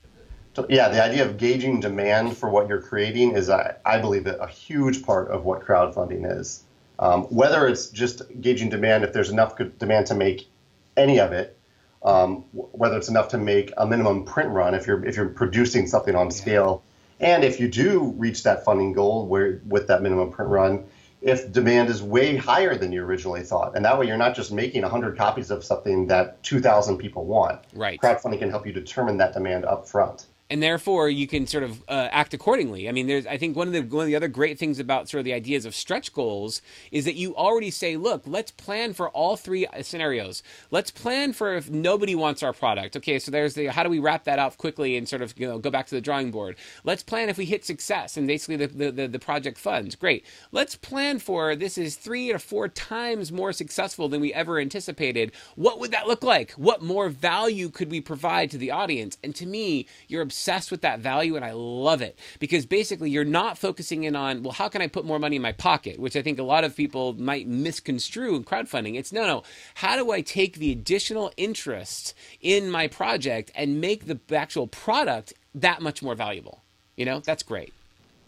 Yeah, 0.69 0.89
the 0.89 1.03
idea 1.03 1.25
of 1.25 1.37
gauging 1.37 1.81
demand 1.81 2.37
for 2.37 2.49
what 2.49 2.69
you're 2.69 2.81
creating 2.81 3.33
is, 3.33 3.51
I, 3.51 3.77
I 3.85 3.99
believe, 3.99 4.27
a 4.27 4.47
huge 4.47 5.05
part 5.05 5.31
of 5.31 5.45
what 5.45 5.65
crowdfunding 5.65 6.39
is. 6.39 6.65
Um, 6.99 7.25
whether 7.25 7.69
it's 7.69 7.89
just 7.91 8.23
gauging 8.41 8.71
demand, 8.71 9.05
if 9.05 9.13
there's 9.13 9.31
enough 9.31 9.57
demand 9.79 10.07
to 10.07 10.15
make 10.15 10.49
any 10.97 11.21
of 11.21 11.33
it, 11.33 11.57
um, 12.03 12.45
whether 12.53 12.97
it's 12.97 13.09
enough 13.09 13.29
to 13.29 13.39
make 13.39 13.73
a 13.77 13.87
minimum 13.87 14.25
print 14.25 14.51
run, 14.51 14.75
if 14.75 14.87
you're 14.87 15.05
if 15.05 15.17
you're 15.17 15.29
producing 15.29 15.87
something 15.87 16.15
on 16.15 16.31
scale, 16.31 16.83
and 17.21 17.45
if 17.45 17.61
you 17.61 17.69
do 17.69 18.15
reach 18.17 18.43
that 18.45 18.65
funding 18.65 18.93
goal 18.93 19.27
where 19.27 19.61
with 19.67 19.87
that 19.89 20.03
minimum 20.03 20.31
print 20.31 20.51
run, 20.51 20.85
if 21.21 21.53
demand 21.53 21.89
is 21.89 22.03
way 22.03 22.37
higher 22.37 22.77
than 22.77 22.93
you 22.93 23.03
originally 23.03 23.43
thought. 23.43 23.77
And 23.77 23.85
that 23.85 23.99
way 23.99 24.07
you're 24.07 24.17
not 24.17 24.37
just 24.37 24.53
making 24.53 24.83
100 24.83 25.17
copies 25.17 25.51
of 25.51 25.65
something 25.65 26.07
that 26.07 26.43
2,000 26.45 26.99
people 26.99 27.25
want. 27.25 27.61
Right. 27.73 28.01
Crowdfunding 28.01 28.39
can 28.39 28.51
help 28.51 28.67
you 28.67 28.73
determine 28.73 29.17
that 29.17 29.35
demand 29.35 29.65
up 29.65 29.89
front 29.89 30.27
and 30.51 30.63
therefore 30.63 31.09
you 31.09 31.27
can 31.27 31.47
sort 31.47 31.63
of 31.63 31.83
uh, 31.89 32.09
act 32.11 32.33
accordingly. 32.33 32.89
I 32.89 32.93
mean, 32.93 33.07
there's 33.07 33.27
I 33.27 33.37
think 33.37 33.57
one 33.57 33.67
of 33.67 33.73
the 33.75 33.83
one 33.83 34.05
of 34.05 34.07
the 34.07 34.17
other 34.17 34.29
great 34.29 34.59
things 34.59 34.79
about 34.79 35.09
sort 35.09 35.21
of 35.21 35.25
the 35.25 35.35
ideas 35.35 35.65
of 35.65 35.75
stretch 35.75 36.13
goals 36.13 36.63
is 36.91 37.05
that 37.05 37.17
you 37.17 37.37
already 37.37 37.71
say, 37.71 37.97
look, 37.97 38.23
let's 38.27 38.51
plan 38.51 38.95
for 38.95 39.11
all 39.11 39.37
three 39.37 39.67
uh, 39.67 39.83
scenarios. 39.83 40.43
Let's 40.71 40.91
plan 40.91 41.33
for 41.33 41.55
if 41.55 41.69
nobody 41.69 42.15
wants 42.15 42.43
our 42.43 42.53
product. 42.53 42.97
Okay, 42.97 43.19
so 43.19 43.31
there's 43.31 43.55
the 43.55 43.67
how 43.67 43.83
do 43.83 43.91
we 43.91 43.99
wrap 43.99 44.25
that 44.25 44.39
up 44.39 44.57
quickly 44.57 44.97
and 44.97 45.09
sort 45.09 45.23
of 45.23 45.39
you 45.39 45.47
know 45.47 45.59
go 45.59 45.71
back 45.71 45.87
to 45.89 45.95
the 45.95 46.01
drawing 46.01 46.31
board. 46.31 46.57
Let's 46.85 47.03
plan 47.03 47.29
if 47.29 47.37
we 47.37 47.45
hit 47.45 47.65
success 47.65 48.17
and 48.17 48.27
basically 48.27 48.57
the 48.57 48.67
the, 48.69 48.91
the, 48.91 49.09
the 49.09 49.19
project 49.19 49.59
funds. 49.59 49.95
Great. 49.97 50.25
Let's 50.51 50.77
plan 50.77 51.19
for 51.19 51.57
this 51.57 51.77
is 51.77 51.97
three 51.97 52.33
or 52.33 52.39
four 52.39 52.69
times 52.69 53.31
more 53.31 53.53
successful 53.53 54.09
than 54.09 54.21
we 54.21 54.33
ever 54.33 54.59
anticipated. 54.59 55.33
What 55.57 55.79
would 55.79 55.91
that 55.91 56.07
look 56.07 56.23
like? 56.23 56.53
What 56.53 56.83
more 56.83 57.11
value 57.11 57.69
could 57.69 57.91
we 57.91 58.01
provide 58.01 58.51
to 58.53 58.59
the 58.59 58.71
audience? 58.71 59.19
And 59.23 59.35
to 59.35 59.47
me, 59.47 59.87
you're 60.07 60.23
obsessed 60.23 60.38
with 60.71 60.83
that 60.83 61.01
value 61.01 61.37
and 61.37 61.45
I 61.45 61.53
love 61.53 62.03
it 62.03 62.19
because 62.39 62.67
basically 62.67 63.11
you're 63.11 63.25
not 63.25 63.59
focusing 63.59 64.05
in 64.05 64.17
on, 64.17 64.43
well, 64.43 64.53
how 64.53 64.69
can 64.69 64.83
I 64.83 64.87
put 64.87 65.05
more 65.05 65.19
money 65.19 65.37
in 65.37 65.43
my 65.43 65.53
pocket, 65.53 65.99
which 65.99 66.17
I 66.17 66.23
think 66.23 66.39
a 66.39 66.43
lot 66.43 66.65
of 66.65 66.77
people 66.77 67.15
might 67.15 67.47
misconstrue 67.47 68.37
in 68.37 68.45
crowdfunding. 68.45 68.97
It's 68.97 69.13
no, 69.13 69.27
no, 69.27 69.43
how 69.75 69.97
do 69.97 70.11
I 70.13 70.21
take 70.21 70.57
the 70.57 70.73
additional 70.73 71.33
interest 71.37 72.15
in 72.41 72.71
my 72.71 72.87
project 72.89 73.51
and 73.55 73.81
make 73.81 74.07
the 74.07 74.19
actual 74.35 74.67
product 74.67 75.35
that 75.55 75.83
much 75.83 76.03
more 76.03 76.15
valuable? 76.15 76.63
You 76.97 77.05
know, 77.05 77.21
that's 77.21 77.43
great. 77.43 77.73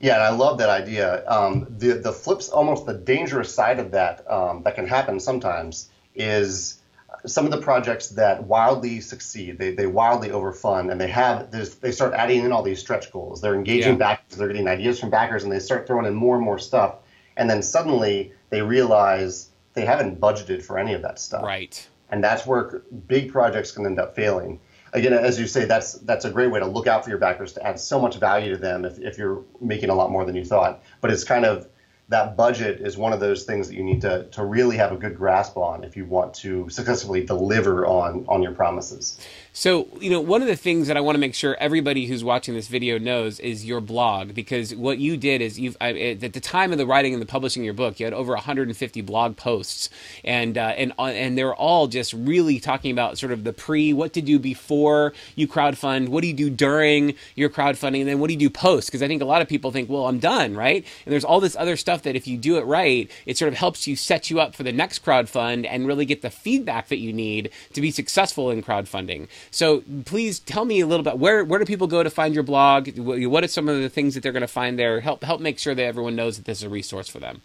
Yeah, 0.00 0.14
and 0.14 0.22
I 0.22 0.30
love 0.30 0.58
that 0.58 0.70
idea. 0.70 1.28
Um, 1.28 1.66
the 1.68 1.94
the 1.94 2.12
flips, 2.12 2.48
almost 2.48 2.86
the 2.86 2.94
dangerous 2.94 3.54
side 3.54 3.78
of 3.78 3.90
that 3.90 4.30
um, 4.30 4.62
that 4.62 4.74
can 4.74 4.86
happen 4.86 5.20
sometimes 5.20 5.90
is 6.14 6.79
some 7.26 7.44
of 7.44 7.50
the 7.50 7.60
projects 7.60 8.08
that 8.08 8.44
wildly 8.44 9.00
succeed, 9.00 9.58
they, 9.58 9.74
they 9.74 9.86
wildly 9.86 10.28
overfund, 10.28 10.90
and 10.90 11.00
they 11.00 11.08
have 11.08 11.50
they 11.50 11.92
start 11.92 12.14
adding 12.14 12.44
in 12.44 12.52
all 12.52 12.62
these 12.62 12.80
stretch 12.80 13.10
goals. 13.12 13.40
They're 13.40 13.54
engaging 13.54 13.92
yeah. 13.92 13.98
backers, 13.98 14.38
they're 14.38 14.48
getting 14.48 14.68
ideas 14.68 14.98
from 14.98 15.10
backers, 15.10 15.42
and 15.42 15.52
they 15.52 15.58
start 15.58 15.86
throwing 15.86 16.06
in 16.06 16.14
more 16.14 16.36
and 16.36 16.44
more 16.44 16.58
stuff. 16.58 16.96
And 17.36 17.48
then 17.48 17.62
suddenly 17.62 18.32
they 18.50 18.62
realize 18.62 19.50
they 19.74 19.84
haven't 19.84 20.20
budgeted 20.20 20.62
for 20.62 20.78
any 20.78 20.94
of 20.94 21.02
that 21.02 21.18
stuff. 21.18 21.44
Right. 21.44 21.88
And 22.10 22.22
that's 22.22 22.46
where 22.46 22.82
big 23.06 23.30
projects 23.30 23.70
can 23.72 23.86
end 23.86 24.00
up 24.00 24.16
failing. 24.16 24.60
Again, 24.92 25.12
as 25.12 25.38
you 25.38 25.46
say, 25.46 25.66
that's 25.66 25.94
that's 25.94 26.24
a 26.24 26.30
great 26.30 26.50
way 26.50 26.58
to 26.58 26.66
look 26.66 26.86
out 26.86 27.04
for 27.04 27.10
your 27.10 27.18
backers 27.18 27.52
to 27.52 27.64
add 27.64 27.78
so 27.78 28.00
much 28.00 28.16
value 28.16 28.52
to 28.52 28.58
them 28.58 28.84
if, 28.84 28.98
if 28.98 29.18
you're 29.18 29.44
making 29.60 29.88
a 29.88 29.94
lot 29.94 30.10
more 30.10 30.24
than 30.24 30.34
you 30.34 30.44
thought. 30.44 30.82
But 31.00 31.12
it's 31.12 31.22
kind 31.22 31.44
of 31.44 31.68
that 32.10 32.36
budget 32.36 32.80
is 32.80 32.96
one 32.96 33.12
of 33.12 33.20
those 33.20 33.44
things 33.44 33.68
that 33.68 33.74
you 33.74 33.84
need 33.84 34.02
to, 34.02 34.24
to 34.32 34.44
really 34.44 34.76
have 34.76 34.92
a 34.92 34.96
good 34.96 35.16
grasp 35.16 35.56
on 35.56 35.84
if 35.84 35.96
you 35.96 36.04
want 36.04 36.34
to 36.34 36.68
successfully 36.68 37.24
deliver 37.24 37.86
on 37.86 38.26
on 38.28 38.42
your 38.42 38.52
promises. 38.52 39.18
So, 39.52 39.88
you 40.00 40.10
know, 40.10 40.20
one 40.20 40.42
of 40.42 40.48
the 40.48 40.56
things 40.56 40.88
that 40.88 40.96
I 40.96 41.00
want 41.00 41.16
to 41.16 41.20
make 41.20 41.34
sure 41.34 41.56
everybody 41.60 42.06
who's 42.06 42.24
watching 42.24 42.54
this 42.54 42.68
video 42.68 42.98
knows 42.98 43.38
is 43.38 43.64
your 43.64 43.80
blog, 43.80 44.34
because 44.34 44.74
what 44.74 44.98
you 44.98 45.16
did 45.16 45.40
is 45.40 45.58
you've 45.58 45.76
I, 45.80 45.92
at 45.92 46.32
the 46.32 46.40
time 46.40 46.72
of 46.72 46.78
the 46.78 46.86
writing 46.86 47.12
and 47.12 47.22
the 47.22 47.26
publishing 47.26 47.62
your 47.62 47.74
book, 47.74 48.00
you 48.00 48.06
had 48.06 48.14
over 48.14 48.32
150 48.32 49.00
blog 49.02 49.36
posts, 49.36 49.90
and 50.24 50.56
uh, 50.56 50.72
and 50.76 50.92
uh, 50.98 51.04
and 51.06 51.36
they're 51.36 51.54
all 51.54 51.86
just 51.86 52.12
really 52.12 52.58
talking 52.58 52.90
about 52.92 53.18
sort 53.18 53.32
of 53.32 53.44
the 53.44 53.52
pre, 53.52 53.92
what 53.92 54.12
to 54.14 54.22
do 54.22 54.38
before 54.38 55.12
you 55.34 55.46
crowdfund, 55.46 56.08
what 56.08 56.22
do 56.22 56.28
you 56.28 56.34
do 56.34 56.50
during 56.50 57.14
your 57.34 57.50
crowdfunding, 57.50 58.00
and 58.00 58.08
then 58.08 58.20
what 58.20 58.28
do 58.28 58.34
you 58.34 58.40
do 58.40 58.50
post? 58.50 58.88
Because 58.88 59.02
I 59.02 59.08
think 59.08 59.20
a 59.20 59.26
lot 59.26 59.42
of 59.42 59.48
people 59.48 59.70
think, 59.70 59.90
well, 59.90 60.06
I'm 60.06 60.18
done, 60.18 60.54
right? 60.56 60.84
And 61.04 61.12
there's 61.12 61.24
all 61.24 61.40
this 61.40 61.56
other 61.56 61.76
stuff 61.76 61.90
stuff 61.90 62.02
that 62.02 62.16
if 62.16 62.26
you 62.26 62.38
do 62.38 62.56
it 62.56 62.64
right, 62.64 63.10
it 63.26 63.36
sort 63.36 63.48
of 63.52 63.58
helps 63.58 63.86
you 63.86 63.96
set 63.96 64.30
you 64.30 64.40
up 64.40 64.54
for 64.54 64.62
the 64.62 64.72
next 64.72 65.04
crowdfund 65.04 65.66
and 65.68 65.86
really 65.86 66.04
get 66.04 66.22
the 66.22 66.30
feedback 66.30 66.88
that 66.88 66.98
you 66.98 67.12
need 67.12 67.50
to 67.72 67.80
be 67.80 67.90
successful 67.90 68.50
in 68.50 68.62
crowdfunding. 68.62 69.28
So 69.50 69.82
please 70.04 70.38
tell 70.38 70.64
me 70.64 70.80
a 70.80 70.86
little 70.86 71.04
bit 71.04 71.18
where 71.18 71.44
where 71.44 71.58
do 71.58 71.64
people 71.64 71.86
go 71.86 72.02
to 72.02 72.10
find 72.10 72.34
your 72.34 72.42
blog? 72.42 72.88
What 72.98 73.44
are 73.44 73.48
some 73.48 73.68
of 73.68 73.80
the 73.80 73.88
things 73.88 74.14
that 74.14 74.22
they're 74.22 74.32
going 74.32 74.42
to 74.42 74.48
find 74.48 74.78
there? 74.78 75.00
Help 75.00 75.24
help 75.24 75.40
make 75.40 75.58
sure 75.58 75.74
that 75.74 75.84
everyone 75.84 76.16
knows 76.16 76.36
that 76.36 76.44
this 76.46 76.58
is 76.58 76.64
a 76.64 76.68
resource 76.68 77.08
for 77.08 77.18
them. 77.18 77.42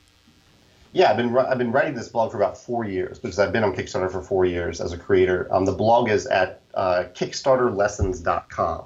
Yeah, 0.93 1.11
I've 1.11 1.17
been 1.17 1.37
I've 1.37 1.57
been 1.57 1.71
writing 1.71 1.93
this 1.93 2.07
blog 2.07 2.31
for 2.31 2.37
about 2.37 2.57
four 2.57 2.85
years 2.85 3.19
because 3.19 3.37
I've 3.37 3.51
been 3.51 3.63
on 3.63 3.75
Kickstarter 3.75 4.09
for 4.11 4.21
four 4.21 4.45
years 4.45 4.79
as 4.79 4.93
a 4.93 4.97
creator. 4.97 5.47
Um, 5.53 5.65
the 5.65 5.73
blog 5.73 6.09
is 6.09 6.25
at 6.27 6.61
uh, 6.73 7.05
kickstarterlessons.com. 7.13 8.85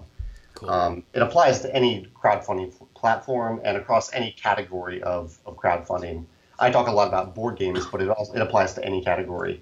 Cool. 0.55 0.69
Um, 0.69 1.03
it 1.13 1.21
applies 1.21 1.61
to 1.61 1.73
any 1.73 2.07
crowdfunding 2.21 2.73
platform 2.95 3.61
and 3.63 3.77
across 3.77 4.11
any 4.11 4.31
category 4.31 5.01
of, 5.03 5.37
of 5.45 5.55
crowdfunding. 5.55 6.25
I 6.59 6.69
talk 6.69 6.87
a 6.87 6.91
lot 6.91 7.07
about 7.07 7.33
board 7.33 7.57
games, 7.57 7.85
but 7.85 8.01
it 8.01 8.09
also 8.09 8.33
it 8.33 8.41
applies 8.41 8.73
to 8.73 8.83
any 8.83 9.03
category. 9.03 9.61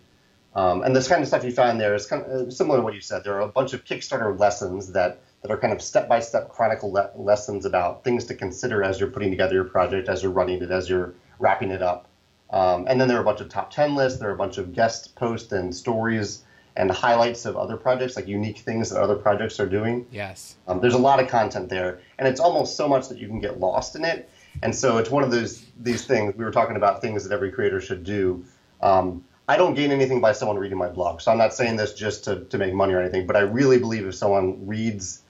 Um, 0.57 0.81
and 0.81 0.95
this 0.95 1.07
kind 1.07 1.21
of 1.21 1.27
stuff 1.27 1.43
you 1.43 1.51
find 1.51 1.79
there 1.79 1.93
is 1.93 2.07
kind 2.07 2.23
of 2.23 2.47
uh, 2.47 2.51
similar 2.51 2.79
to 2.79 2.83
what 2.83 2.95
you 2.95 3.01
said. 3.01 3.23
There 3.23 3.35
are 3.35 3.41
a 3.41 3.47
bunch 3.47 3.73
of 3.73 3.85
Kickstarter 3.85 4.37
lessons 4.37 4.91
that 4.93 5.19
that 5.43 5.51
are 5.51 5.57
kind 5.57 5.71
of 5.71 5.83
step-by-step 5.83 6.49
chronicle 6.49 6.91
le- 6.91 7.11
lessons 7.15 7.63
about 7.63 8.03
things 8.03 8.25
to 8.25 8.33
consider 8.33 8.83
as 8.83 8.99
you're 8.99 9.11
putting 9.11 9.29
together 9.29 9.53
your 9.53 9.65
project, 9.65 10.09
as 10.09 10.23
you're 10.23 10.31
running 10.31 10.63
it, 10.63 10.71
as 10.71 10.89
you're 10.89 11.13
wrapping 11.37 11.69
it 11.69 11.83
up. 11.83 12.07
Um, 12.49 12.87
and 12.89 12.99
then 12.99 13.07
there 13.07 13.17
are 13.17 13.21
a 13.21 13.23
bunch 13.23 13.39
of 13.39 13.49
top 13.49 13.69
10 13.69 13.93
lists, 13.93 14.17
there 14.17 14.29
are 14.29 14.33
a 14.33 14.37
bunch 14.37 14.57
of 14.57 14.73
guest 14.73 15.15
posts 15.15 15.51
and 15.51 15.75
stories 15.75 16.41
and 16.75 16.89
highlights 16.89 17.45
of 17.45 17.55
other 17.55 17.77
projects, 17.77 18.15
like 18.15 18.27
unique 18.27 18.57
things 18.57 18.89
that 18.89 18.99
other 18.99 19.15
projects 19.15 19.59
are 19.59 19.67
doing. 19.67 20.07
Yes. 20.11 20.55
Um, 20.67 20.81
there's 20.81 20.95
a 20.95 20.99
lot 20.99 21.19
of 21.19 21.27
content 21.27 21.69
there, 21.69 21.99
and 22.17 22.27
it's 22.27 22.39
almost 22.39 22.75
so 22.75 22.87
much 22.87 23.07
that 23.09 23.19
you 23.19 23.27
can 23.27 23.39
get 23.39 23.59
lost 23.59 23.95
in 23.95 24.03
it. 24.03 24.27
And 24.63 24.75
so 24.75 24.97
it's 24.97 25.11
one 25.11 25.23
of 25.23 25.29
those 25.29 25.63
these 25.79 26.05
things 26.05 26.35
we 26.35 26.43
were 26.43 26.51
talking 26.51 26.77
about 26.77 26.99
things 26.99 27.23
that 27.23 27.31
every 27.31 27.51
creator 27.51 27.79
should 27.79 28.03
do. 28.03 28.43
Um, 28.81 29.23
I 29.47 29.55
don't 29.55 29.75
gain 29.75 29.91
anything 29.91 30.19
by 30.19 30.33
someone 30.33 30.57
reading 30.57 30.77
my 30.77 30.89
blog, 30.89 31.21
so 31.21 31.31
I'm 31.31 31.37
not 31.37 31.53
saying 31.53 31.77
this 31.77 31.93
just 31.93 32.25
to, 32.25 32.43
to 32.45 32.57
make 32.57 32.73
money 32.73 32.93
or 32.93 33.01
anything. 33.01 33.25
But 33.25 33.37
I 33.37 33.41
really 33.41 33.79
believe 33.79 34.05
if 34.05 34.15
someone 34.15 34.67
reads, 34.67 35.21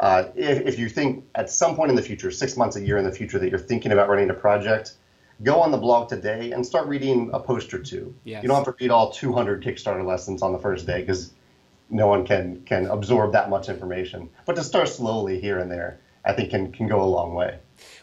uh, 0.00 0.24
if, 0.34 0.66
if 0.66 0.78
you 0.78 0.88
think 0.88 1.24
at 1.34 1.50
some 1.50 1.76
point 1.76 1.90
in 1.90 1.96
the 1.96 2.02
future, 2.02 2.30
six 2.30 2.56
months, 2.56 2.76
a 2.76 2.80
year 2.80 2.96
in 2.96 3.04
the 3.04 3.12
future, 3.12 3.38
that 3.38 3.50
you're 3.50 3.58
thinking 3.58 3.92
about 3.92 4.08
running 4.08 4.30
a 4.30 4.34
project, 4.34 4.94
go 5.42 5.60
on 5.60 5.70
the 5.70 5.76
blog 5.76 6.08
today 6.08 6.52
and 6.52 6.64
start 6.64 6.88
reading 6.88 7.30
a 7.34 7.40
post 7.40 7.74
or 7.74 7.78
two. 7.78 8.14
Yes. 8.24 8.42
You 8.42 8.48
don't 8.48 8.56
have 8.56 8.74
to 8.74 8.82
read 8.82 8.90
all 8.90 9.12
200 9.12 9.62
Kickstarter 9.62 10.04
lessons 10.04 10.40
on 10.40 10.52
the 10.52 10.58
first 10.58 10.86
day 10.86 11.00
because 11.00 11.32
no 11.90 12.06
one 12.06 12.26
can 12.26 12.62
can 12.64 12.86
absorb 12.86 13.32
that 13.32 13.50
much 13.50 13.68
information. 13.68 14.30
But 14.46 14.56
to 14.56 14.64
start 14.64 14.88
slowly 14.88 15.40
here 15.40 15.58
and 15.58 15.70
there, 15.70 16.00
I 16.24 16.32
think 16.32 16.50
can 16.50 16.72
can 16.72 16.86
go 16.86 17.02
a 17.02 17.04
long 17.04 17.34
way. 17.34 17.58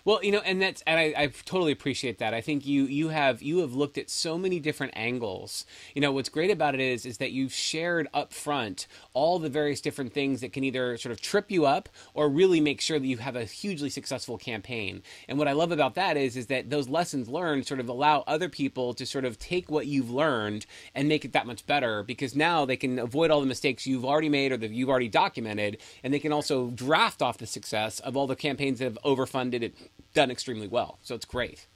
Well, 0.05 0.23
you 0.23 0.31
know, 0.31 0.41
and 0.45 0.61
that's 0.61 0.83
and 0.85 0.99
I, 0.99 1.13
I 1.17 1.27
totally 1.45 1.71
appreciate 1.71 2.19
that. 2.19 2.35
I 2.35 2.39
think 2.39 2.63
you 2.67 2.83
you 2.83 3.09
have 3.09 3.41
you 3.41 3.57
have 3.59 3.73
looked 3.73 3.97
at 3.97 4.11
so 4.11 4.37
many 4.37 4.59
different 4.59 4.93
angles. 4.95 5.65
You 5.95 6.01
know, 6.01 6.11
what's 6.11 6.29
great 6.29 6.51
about 6.51 6.75
it 6.75 6.79
is 6.79 7.07
is 7.07 7.17
that 7.17 7.31
you've 7.31 7.51
shared 7.51 8.07
up 8.13 8.31
front 8.31 8.85
all 9.13 9.39
the 9.39 9.49
various 9.49 9.81
different 9.81 10.13
things 10.13 10.41
that 10.41 10.53
can 10.53 10.63
either 10.63 10.95
sort 10.97 11.11
of 11.11 11.21
trip 11.21 11.49
you 11.49 11.65
up 11.65 11.89
or 12.13 12.29
really 12.29 12.61
make 12.61 12.81
sure 12.81 12.99
that 12.99 13.07
you 13.07 13.17
have 13.17 13.35
a 13.35 13.45
hugely 13.45 13.89
successful 13.89 14.37
campaign. 14.37 15.01
And 15.27 15.39
what 15.39 15.47
I 15.47 15.53
love 15.53 15.71
about 15.71 15.95
that 15.95 16.17
is 16.17 16.37
is 16.37 16.45
that 16.47 16.69
those 16.69 16.87
lessons 16.87 17.27
learned 17.27 17.65
sort 17.65 17.79
of 17.79 17.89
allow 17.89 18.23
other 18.27 18.47
people 18.47 18.93
to 18.93 19.07
sort 19.07 19.25
of 19.25 19.39
take 19.39 19.71
what 19.71 19.87
you've 19.87 20.11
learned 20.11 20.67
and 20.93 21.09
make 21.09 21.25
it 21.25 21.33
that 21.33 21.47
much 21.47 21.65
better 21.65 22.03
because 22.03 22.35
now 22.35 22.63
they 22.63 22.77
can 22.77 22.99
avoid 22.99 23.31
all 23.31 23.41
the 23.41 23.47
mistakes 23.47 23.87
you've 23.87 24.05
already 24.05 24.29
made 24.29 24.51
or 24.51 24.57
that 24.57 24.69
you've 24.69 24.89
already 24.89 25.09
documented 25.09 25.77
and 26.03 26.13
they 26.13 26.19
can 26.19 26.31
also 26.31 26.69
draft 26.69 27.23
off 27.23 27.39
the 27.39 27.47
success 27.47 27.99
of 28.01 28.15
all 28.15 28.27
the 28.27 28.35
campaigns 28.35 28.77
that 28.77 28.85
have 28.85 28.99
overfunded 29.03 29.63
it 29.63 29.75
done 30.15 30.31
extremely 30.31 30.67
well. 30.67 30.97
So 31.03 31.13
it's 31.13 31.25
great. 31.25 31.67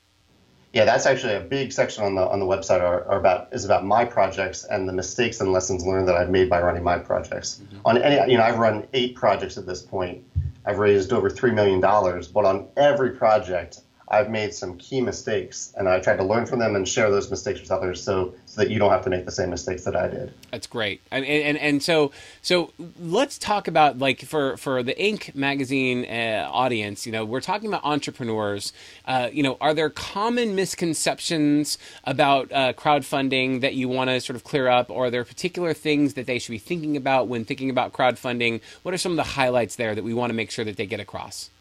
Yeah, 0.74 0.86
that's 0.86 1.05
actually 1.05 1.34
a 1.34 1.41
big 1.41 1.72
section 1.72 2.03
on 2.03 2.15
the 2.15 2.22
on 2.22 2.39
the 2.39 2.46
website 2.46 2.81
are, 2.81 3.03
are 3.05 3.19
about 3.19 3.50
is 3.51 3.65
about 3.65 3.86
my 3.86 4.05
projects 4.05 4.65
and 4.65 4.88
the 4.88 4.93
mistakes 4.93 5.41
and 5.41 5.51
lessons 5.51 5.84
learned 5.84 6.08
that 6.08 6.15
I've 6.15 6.29
made 6.29 6.48
by 6.48 6.62
running 6.62 6.84
my 6.84 7.00
projects. 7.00 7.62
Mm-hmm. 7.63 7.77
On 7.86 7.98
any, 7.98 8.31
you 8.31 8.38
know, 8.38 8.43
I've 8.43 8.60
run 8.60 8.88
eight 8.93 9.15
projects 9.15 9.58
at 9.58 9.65
this 9.65 9.81
point. 9.81 10.24
I've 10.65 10.77
raised 10.77 11.12
over 11.12 11.29
three 11.29 11.51
million 11.51 11.79
dollars, 11.79 12.27
but 12.27 12.46
on 12.46 12.67
every 12.77 13.12
project, 13.12 13.81
I've 14.11 14.29
made 14.31 14.53
some 14.55 14.75
key 14.77 15.01
mistakes, 15.01 15.71
and 15.77 15.87
I 15.87 15.99
tried 15.99 16.17
to 16.17 16.23
learn 16.23 16.47
from 16.47 16.57
them 16.57 16.75
and 16.75 16.87
share 16.87 17.11
those 17.11 17.29
mistakes 17.29 17.61
with 17.61 17.71
others, 17.71 18.01
so 18.01 18.33
so 18.45 18.61
that 18.61 18.71
you 18.71 18.79
don't 18.79 18.89
have 18.89 19.03
to 19.03 19.09
make 19.09 19.25
the 19.25 19.31
same 19.31 19.51
mistakes 19.51 19.83
that 19.83 19.95
I 19.95 20.07
did. 20.07 20.33
That's 20.49 20.65
great, 20.65 21.01
and 21.11 21.23
and, 21.23 21.57
and 21.57 21.83
so 21.83 22.11
so 22.41 22.73
let's 22.99 23.37
talk 23.37 23.67
about 23.67 23.99
like 23.99 24.21
for 24.21 24.57
for 24.57 24.81
the 24.81 24.95
Inc. 24.95 25.35
magazine 25.35 26.05
uh, 26.05 26.49
audience. 26.51 27.05
You 27.05 27.11
know, 27.11 27.23
we're 27.23 27.41
talking 27.41 27.67
about 27.67 27.83
entrepreneurs. 27.83 28.73
Uh, 29.05 29.29
you 29.31 29.43
know, 29.43 29.57
are 29.61 29.75
there 29.75 29.91
common 29.91 30.55
misconceptions 30.55 31.77
about 32.03 32.51
uh, 32.51 32.73
crowdfunding 32.73 33.61
that 33.61 33.75
you 33.75 33.87
want 33.87 34.09
to 34.09 34.19
sort 34.21 34.35
of 34.35 34.43
clear 34.43 34.67
up, 34.67 34.89
or 34.89 35.05
are 35.05 35.11
there 35.11 35.23
particular 35.23 35.73
things 35.73 36.15
that 36.15 36.25
they 36.25 36.39
should 36.39 36.51
be 36.51 36.57
thinking 36.57 36.97
about 36.97 37.27
when 37.27 37.45
thinking 37.45 37.69
about 37.69 37.93
crowdfunding? 37.93 38.61
What 38.81 38.93
are 38.93 38.97
some 38.97 39.11
of 39.11 39.17
the 39.17 39.23
highlights 39.23 39.75
there 39.75 39.93
that 39.93 40.03
we 40.03 40.15
want 40.15 40.31
to 40.31 40.35
make 40.35 40.49
sure 40.49 40.65
that 40.65 40.77
they 40.77 40.87
get 40.87 40.99
across? 40.99 41.51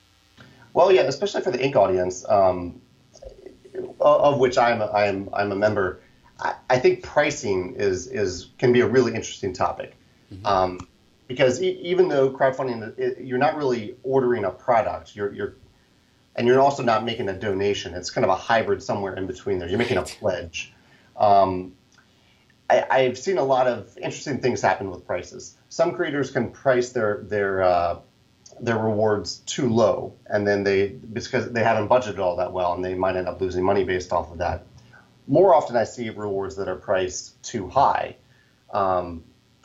Well, 0.78 0.92
yeah, 0.92 1.02
especially 1.02 1.40
for 1.40 1.50
the 1.50 1.58
Inc. 1.58 1.74
audience, 1.74 2.24
um, 2.28 2.80
of 4.00 4.38
which 4.38 4.56
I'm 4.56 4.80
a, 4.80 4.86
I'm 4.86 5.28
I'm 5.32 5.50
a 5.50 5.56
member. 5.56 6.02
I, 6.38 6.54
I, 6.70 6.78
think 6.78 7.02
pricing 7.02 7.74
is 7.74 8.06
is 8.06 8.50
can 8.58 8.72
be 8.72 8.78
a 8.78 8.86
really 8.86 9.12
interesting 9.12 9.52
topic, 9.52 9.96
mm-hmm. 10.32 10.46
um, 10.46 10.78
because 11.26 11.60
e- 11.60 11.80
even 11.82 12.06
though 12.06 12.30
crowdfunding, 12.30 12.96
it, 12.96 13.18
you're 13.20 13.38
not 13.38 13.56
really 13.56 13.96
ordering 14.04 14.44
a 14.44 14.52
product, 14.52 15.16
you're 15.16 15.32
you're 15.32 15.56
and 16.36 16.46
you're 16.46 16.60
also 16.60 16.84
not 16.84 17.04
making 17.04 17.28
a 17.28 17.36
donation. 17.36 17.92
It's 17.94 18.10
kind 18.10 18.24
of 18.24 18.30
a 18.30 18.36
hybrid 18.36 18.80
somewhere 18.80 19.16
in 19.16 19.26
between 19.26 19.58
there. 19.58 19.68
You're 19.68 19.78
making 19.78 19.98
a 19.98 20.02
pledge. 20.02 20.72
Um, 21.16 21.72
I, 22.70 23.00
have 23.00 23.18
seen 23.18 23.38
a 23.38 23.42
lot 23.42 23.66
of 23.66 23.96
interesting 23.96 24.40
things 24.40 24.60
happen 24.60 24.90
with 24.90 25.04
prices. 25.04 25.56
Some 25.70 25.96
creators 25.96 26.30
can 26.30 26.52
price 26.52 26.90
their 26.90 27.24
their 27.24 27.62
uh, 27.62 27.98
their 28.60 28.78
rewards 28.78 29.38
too 29.38 29.68
low, 29.68 30.14
and 30.26 30.46
then 30.46 30.64
they 30.64 30.88
because 30.88 31.50
they 31.52 31.62
haven't 31.62 31.88
budgeted 31.88 32.18
all 32.18 32.36
that 32.36 32.52
well, 32.52 32.74
and 32.74 32.84
they 32.84 32.94
might 32.94 33.16
end 33.16 33.28
up 33.28 33.40
losing 33.40 33.64
money 33.64 33.84
based 33.84 34.12
off 34.12 34.30
of 34.30 34.38
that. 34.38 34.64
More 35.26 35.54
often, 35.54 35.76
I 35.76 35.84
see 35.84 36.10
rewards 36.10 36.56
that 36.56 36.68
are 36.68 36.76
priced 36.76 37.42
too 37.42 37.68
high, 37.68 38.16
um, 38.72 39.24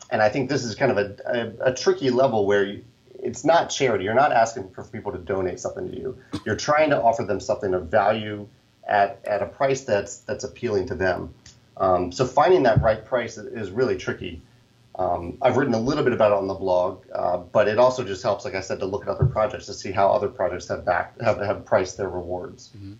and 0.09 0.21
I 0.21 0.29
think 0.29 0.49
this 0.49 0.63
is 0.63 0.75
kind 0.75 0.91
of 0.91 0.97
a, 0.97 1.15
a, 1.25 1.71
a 1.71 1.73
tricky 1.73 2.09
level 2.09 2.45
where 2.45 2.65
you, 2.65 2.83
it's 3.23 3.45
not 3.45 3.69
charity. 3.69 4.03
You're 4.03 4.13
not 4.13 4.33
asking 4.33 4.71
for 4.71 4.83
people 4.83 5.11
to 5.13 5.17
donate 5.17 5.59
something 5.59 5.89
to 5.89 5.97
you. 5.97 6.17
You're 6.45 6.57
trying 6.57 6.89
to 6.89 7.01
offer 7.01 7.23
them 7.23 7.39
something 7.39 7.73
of 7.73 7.87
value 7.87 8.47
at, 8.87 9.25
at 9.25 9.41
a 9.41 9.45
price 9.45 9.81
that's 9.81 10.17
that's 10.17 10.43
appealing 10.43 10.87
to 10.87 10.95
them. 10.95 11.33
Um, 11.77 12.11
so 12.11 12.25
finding 12.25 12.63
that 12.63 12.81
right 12.81 13.03
price 13.03 13.37
is 13.37 13.71
really 13.71 13.97
tricky. 13.97 14.41
Um, 14.95 15.37
I've 15.41 15.57
written 15.57 15.73
a 15.73 15.79
little 15.79 16.03
bit 16.03 16.13
about 16.13 16.31
it 16.31 16.37
on 16.37 16.47
the 16.47 16.53
blog, 16.53 17.03
uh, 17.13 17.37
but 17.37 17.67
it 17.67 17.79
also 17.79 18.03
just 18.03 18.21
helps, 18.21 18.45
like 18.45 18.53
I 18.53 18.61
said, 18.61 18.79
to 18.79 18.85
look 18.85 19.03
at 19.03 19.09
other 19.09 19.25
projects 19.25 19.65
to 19.65 19.73
see 19.73 19.91
how 19.91 20.09
other 20.09 20.29
projects 20.29 20.67
have 20.67 20.85
back 20.85 21.19
have, 21.21 21.39
have 21.39 21.65
priced 21.65 21.97
their 21.97 22.09
rewards. 22.09 22.69
Mm-hmm. 22.77 22.93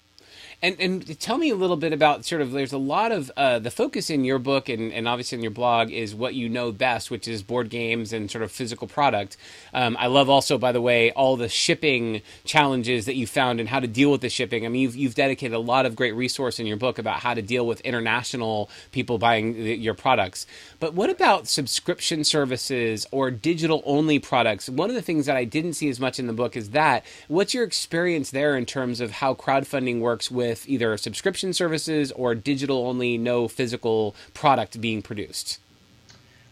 And 0.62 0.76
and 0.80 1.20
tell 1.20 1.38
me 1.38 1.50
a 1.50 1.56
little 1.56 1.76
bit 1.76 1.94
about 1.94 2.26
sort 2.26 2.42
of 2.42 2.52
there's 2.52 2.74
a 2.74 2.78
lot 2.78 3.12
of 3.12 3.32
uh, 3.36 3.60
the 3.60 3.72
focus 3.72 4.10
in 4.10 4.24
your 4.24 4.40
book 4.40 4.70
and, 4.70 4.94
and 4.94 5.08
obviously 5.08 5.38
in 5.38 5.42
your 5.42 5.52
blog 5.52 5.92
is 5.92 6.16
what 6.16 6.36
you 6.36 6.50
know 6.50 6.72
best, 6.72 7.12
which 7.12 7.28
is 7.28 7.44
board 7.44 7.70
games 7.70 8.14
and 8.14 8.30
sort 8.32 8.44
of 8.44 8.52
physical 8.52 8.88
product. 8.88 9.38
Um, 9.74 9.98
I 10.00 10.08
love 10.08 10.30
also, 10.30 10.58
by 10.58 10.72
the 10.72 10.82
way, 10.82 11.12
all 11.12 11.36
the 11.36 11.50
shipping 11.50 12.22
challenges 12.46 13.06
that 13.06 13.16
you 13.16 13.28
found 13.28 13.60
and 13.60 13.70
how 13.70 13.80
to 13.80 13.88
deal 13.88 14.12
with 14.12 14.22
the 14.22 14.30
shipping. 14.30 14.66
I 14.66 14.70
mean, 14.70 14.82
you've 14.82 14.96
you've 14.96 15.16
dedicated 15.16 15.54
a 15.54 15.60
lot 15.60 15.86
of 15.86 15.96
great 15.96 16.14
resource 16.16 16.60
in 16.60 16.66
your 16.66 16.78
book 16.78 16.98
about 16.98 17.20
how 17.20 17.34
to 17.34 17.42
deal 17.42 17.66
with 17.66 17.82
international 17.82 18.70
people 18.92 19.18
buying 19.18 19.54
the, 19.54 19.76
your 19.76 19.94
products. 19.94 20.46
But 20.80 20.94
what 20.94 21.10
about 21.10 21.48
subscription 21.48 22.24
services 22.24 23.06
or 23.12 23.32
digital 23.32 23.82
only 23.86 24.20
products? 24.20 24.70
One 24.70 24.90
of 24.90 24.96
the 24.96 25.02
things 25.02 25.26
that 25.26 25.36
I 25.36 25.46
didn't 25.46 25.74
see 25.74 25.90
as 25.90 26.00
much 26.00 26.20
in 26.20 26.28
the 26.28 26.34
book 26.34 26.56
is 26.56 26.72
that. 26.72 27.06
What's 27.28 27.54
your 27.54 27.64
experience 27.64 28.32
there 28.32 28.56
in 28.56 28.66
terms 28.66 29.02
of 29.02 29.12
how 29.12 29.34
crowdfunding 29.34 30.00
works 30.00 30.30
with 30.30 30.53
with 30.54 30.70
either 30.70 30.96
subscription 30.98 31.52
services 31.52 32.12
or 32.12 32.36
digital 32.36 32.86
only, 32.88 33.18
no 33.18 33.48
physical 33.48 34.16
product 34.36 34.80
being 34.80 35.02
produced? 35.02 35.60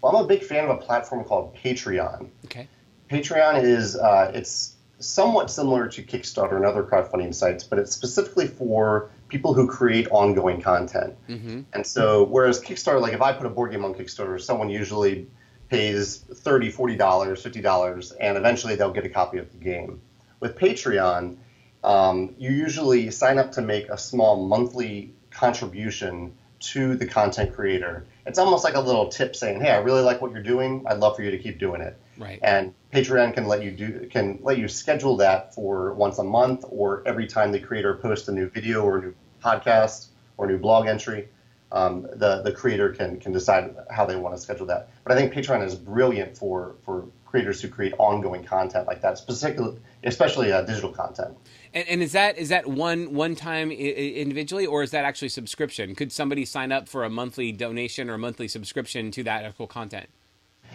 Well, 0.02 0.16
I'm 0.16 0.26
a 0.26 0.28
big 0.28 0.42
fan 0.44 0.64
of 0.64 0.72
a 0.72 0.78
platform 0.78 1.24
called 1.24 1.56
Patreon. 1.56 2.28
Okay. 2.46 2.68
Patreon 3.12 3.64
is 3.64 3.96
uh, 3.96 4.32
it's 4.34 4.76
somewhat 4.98 5.52
similar 5.52 5.88
to 5.88 6.02
Kickstarter 6.02 6.56
and 6.56 6.66
other 6.66 6.82
crowdfunding 6.82 7.36
sites, 7.36 7.64
but 7.64 7.78
it's 7.78 7.92
specifically 7.92 8.48
for 8.48 9.12
people 9.28 9.54
who 9.54 9.68
create 9.68 10.08
ongoing 10.10 10.62
content. 10.62 11.14
Mm-hmm. 11.30 11.62
And 11.74 11.86
so, 11.86 12.24
whereas 12.24 12.60
Kickstarter, 12.60 13.02
like 13.02 13.14
if 13.14 13.22
I 13.22 13.34
put 13.34 13.46
a 13.46 13.50
board 13.52 13.72
game 13.72 13.86
on 13.86 13.94
Kickstarter, 13.94 14.42
someone 14.42 14.72
usually 14.72 15.28
pays 15.70 16.26
$30, 16.32 16.74
$40, 16.74 16.98
$50, 16.98 18.14
and 18.20 18.36
eventually 18.36 18.76
they'll 18.76 18.92
get 18.92 19.06
a 19.06 19.10
copy 19.10 19.38
of 19.38 19.52
the 19.52 19.58
game. 19.60 20.02
With 20.40 20.58
Patreon, 20.58 21.38
um, 21.84 22.36
you 22.38 22.52
usually 22.52 23.12
sign 23.12 23.40
up 23.40 23.52
to 23.54 23.62
make 23.62 23.90
a 23.90 23.98
small 23.98 24.46
monthly 24.46 25.14
contribution 25.32 26.34
to 26.60 26.96
the 26.96 27.08
content 27.08 27.54
creator. 27.54 28.06
It's 28.26 28.38
almost 28.38 28.64
like 28.64 28.76
a 28.76 28.80
little 28.80 29.08
tip 29.08 29.36
saying, 29.36 29.62
"Hey, 29.62 29.72
I 29.72 29.78
really 29.78 30.02
like 30.02 30.22
what 30.22 30.32
you're 30.32 30.44
doing. 30.44 30.86
I'd 30.88 31.00
love 31.00 31.16
for 31.16 31.24
you 31.24 31.32
to 31.32 31.38
keep 31.38 31.58
doing 31.58 31.82
it." 31.82 31.98
Right. 32.18 32.40
And 32.44 32.74
Patreon 32.94 33.34
can 33.34 33.48
let 33.48 33.64
you 33.64 33.72
do 33.72 34.08
can 34.12 34.40
let 34.44 34.58
you 34.58 34.68
schedule 34.68 35.18
that 35.18 35.56
for 35.56 35.94
once 35.94 36.20
a 36.20 36.24
month 36.24 36.64
or 36.70 37.02
every 37.08 37.26
time 37.26 37.52
the 37.52 37.60
creator 37.60 37.96
posts 37.96 38.28
a 38.28 38.32
new 38.32 38.48
video 38.48 38.84
or 38.84 38.98
a 38.98 39.02
new 39.02 39.16
podcast 39.44 40.08
or 40.38 40.46
new 40.46 40.60
blog 40.60 40.88
entry, 40.88 41.30
um, 41.72 42.04
the 42.14 42.42
the 42.44 42.52
creator 42.52 42.90
can 42.90 43.20
can 43.20 43.32
decide 43.32 43.76
how 43.90 44.06
they 44.06 44.16
want 44.16 44.36
to 44.36 44.42
schedule 44.42 44.68
that. 44.68 44.90
But 45.04 45.14
I 45.14 45.16
think 45.16 45.34
Patreon 45.34 45.66
is 45.66 45.74
brilliant 45.74 46.38
for 46.38 46.76
for 46.86 47.08
creators 47.26 47.62
who 47.62 47.70
create 47.70 47.94
ongoing 47.98 48.44
content 48.44 48.86
like 48.88 49.02
that, 49.02 49.18
specifically 49.18 49.80
especially 50.04 50.52
uh, 50.52 50.62
digital 50.62 50.92
content. 50.92 51.36
And, 51.74 51.88
and, 51.88 52.04
is 52.04 52.12
that 52.12 52.38
is 52.38 52.50
that 52.50 52.68
one 52.68 53.14
one 53.14 53.36
time 53.36 53.72
individually, 53.72 54.66
or 54.66 54.84
is 54.84 54.92
that 54.92 55.06
actually 55.06 55.30
subscription? 55.30 55.96
Could 55.96 56.12
somebody 56.12 56.44
sign 56.44 56.72
up 56.72 56.90
for 56.90 57.04
a 57.04 57.10
monthly 57.10 57.52
donation 57.52 58.10
or 58.10 58.16
a 58.16 58.18
monthly 58.18 58.48
subscription 58.48 59.10
to 59.12 59.24
that 59.24 59.46
actual 59.46 59.68
content? 59.68 60.10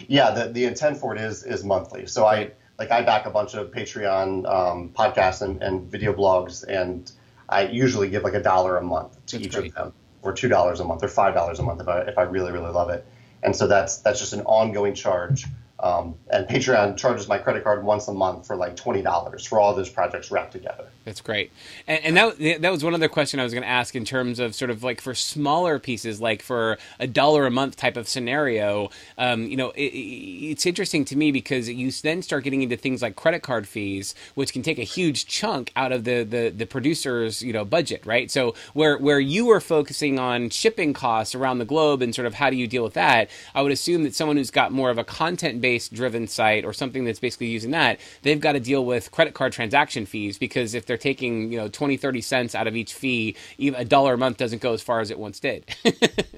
Yeah, 0.09 0.31
the, 0.31 0.53
the 0.53 0.65
intent 0.65 0.97
for 0.97 1.15
it 1.15 1.21
is 1.21 1.45
is 1.45 1.65
monthly. 1.65 2.07
So 2.07 2.25
I 2.25 2.53
like 2.79 2.91
I 2.91 3.03
back 3.03 3.27
a 3.27 3.31
bunch 3.31 3.55
of 3.55 3.71
Patreon 3.71 4.51
um, 4.51 4.91
podcasts 4.91 5.43
and, 5.43 5.63
and 5.63 5.91
video 5.91 6.13
blogs, 6.15 6.65
and 6.67 7.11
I 7.49 7.67
usually 7.67 8.09
give 8.09 8.23
like 8.23 8.35
a 8.35 8.43
dollar 8.43 8.79
a 8.79 8.83
month 8.83 9.25
to 9.27 9.37
that's 9.37 9.47
each 9.47 9.55
great. 9.55 9.69
of 9.69 9.75
them, 9.75 9.93
or 10.23 10.33
two 10.33 10.49
dollars 10.49 10.81
a 10.81 10.85
month, 10.85 11.03
or 11.03 11.09
five 11.09 11.35
dollars 11.35 11.59
a 11.59 11.63
month 11.63 11.81
if 11.81 11.89
I 11.89 12.01
if 12.01 12.17
I 12.17 12.23
really 12.23 12.53
really 12.53 12.73
love 12.73 12.89
it. 12.91 13.07
And 13.43 13.55
so 13.55 13.67
that's 13.67 13.99
that's 13.99 14.19
just 14.19 14.33
an 14.33 14.43
ongoing 14.43 14.95
charge 14.95 15.47
um, 15.81 16.15
and 16.31 16.47
Patreon 16.47 16.97
charges 16.97 17.29
my 17.29 17.37
credit 17.37 17.63
card 17.63 17.85
once 17.85 18.09
a 18.09 18.13
month 18.13 18.47
for 18.47 18.57
like 18.57 18.77
twenty 18.77 19.03
dollars 19.03 19.45
for 19.45 19.61
all 19.61 19.75
those 19.75 19.91
projects 19.91 20.31
wrapped 20.31 20.53
together. 20.53 20.87
That's 21.05 21.21
great, 21.21 21.53
and, 21.87 22.03
and, 22.03 22.17
that 22.17 22.63
that 22.63 22.73
was 22.73 22.83
one 22.83 22.95
other 22.95 23.09
question 23.09 23.41
I 23.41 23.45
was 23.45 23.53
going 23.53 23.63
to 23.63 23.69
ask 23.69 23.95
in 23.95 24.07
terms 24.07 24.41
of 24.41 24.55
sort 24.55 24.71
of 24.71 24.83
like 24.83 25.03
for 25.03 25.15
smaller 25.15 25.79
pieces, 25.79 26.21
like 26.21 26.41
for 26.41 26.79
a 26.99 27.07
dollar 27.07 27.47
a 27.47 27.51
month 27.51 27.77
type 27.77 27.99
of 27.99 28.09
scenario. 28.09 28.89
Um, 29.19 29.47
you 29.47 29.57
know, 29.57 29.71
it, 29.73 29.93
it's 29.93 30.65
interesting 30.65 31.05
to 31.07 31.17
me 31.17 31.31
because 31.31 31.69
you 31.69 31.91
then 31.93 32.23
start 32.23 32.45
getting 32.45 32.63
into 32.63 32.77
things 32.77 33.03
like 33.03 33.15
credit 33.15 33.43
card 33.43 33.69
fees, 33.69 34.15
which 34.35 34.55
can 34.55 34.63
take 34.63 34.79
a 34.79 34.85
huge 34.85 35.27
chunk 35.27 35.73
out 35.77 35.93
of 35.93 36.05
the 36.05 36.23
the, 36.23 36.49
the 36.49 36.67
producer's 36.67 37.43
you 37.43 37.53
know 37.53 37.67
budget, 37.67 38.05
right? 38.07 38.31
So 38.31 38.55
where 38.73 38.97
where 38.97 39.21
you 39.21 39.45
were 39.45 39.61
focusing 39.61 40.19
on 40.19 40.49
shipping 40.49 40.95
costs 40.95 41.35
around 41.35 41.59
the 41.59 41.67
globe 41.67 42.01
and 42.01 42.15
sort 42.15 42.27
of 42.27 42.35
how 42.35 42.49
do 42.49 42.57
you 42.57 42.67
deal 42.67 42.83
with 42.83 42.95
that, 42.95 43.29
I 43.55 43.61
would 43.61 43.73
assume 43.73 44.05
that 44.05 44.15
someone 44.15 44.39
who's 44.39 44.51
got 44.51 44.73
more 44.73 44.89
of 44.89 44.97
a 44.97 45.05
content 45.05 45.61
based 45.67 45.93
driven 45.93 46.29
site 46.29 46.65
or 46.65 46.73
something 46.73 47.05
that's 47.05 47.19
basically 47.19 47.49
using 47.49 47.73
that, 47.73 47.99
they've 48.23 48.39
got 48.39 48.53
to 48.53 48.61
deal 48.61 48.85
with 48.85 49.11
credit 49.11 49.35
card 49.35 49.53
transaction 49.53 50.07
fees 50.07 50.39
because 50.39 50.75
if 50.75 50.87
they're 50.87 50.97
taking, 50.97 51.51
you 51.51 51.59
know, 51.59 51.67
20, 51.67 51.97
30 51.97 52.21
cents 52.21 52.55
out 52.55 52.69
of 52.69 52.77
each 52.77 52.95
fee, 52.95 53.35
even 53.59 53.81
a 53.81 53.85
dollar 53.85 54.15
a 54.15 54.17
month 54.17 54.37
doesn't 54.37 54.63
go 54.63 54.73
as 54.73 54.81
far 54.81 55.01
as 55.01 55.11
it 55.11 55.19
once 55.19 55.41
did. 55.41 55.65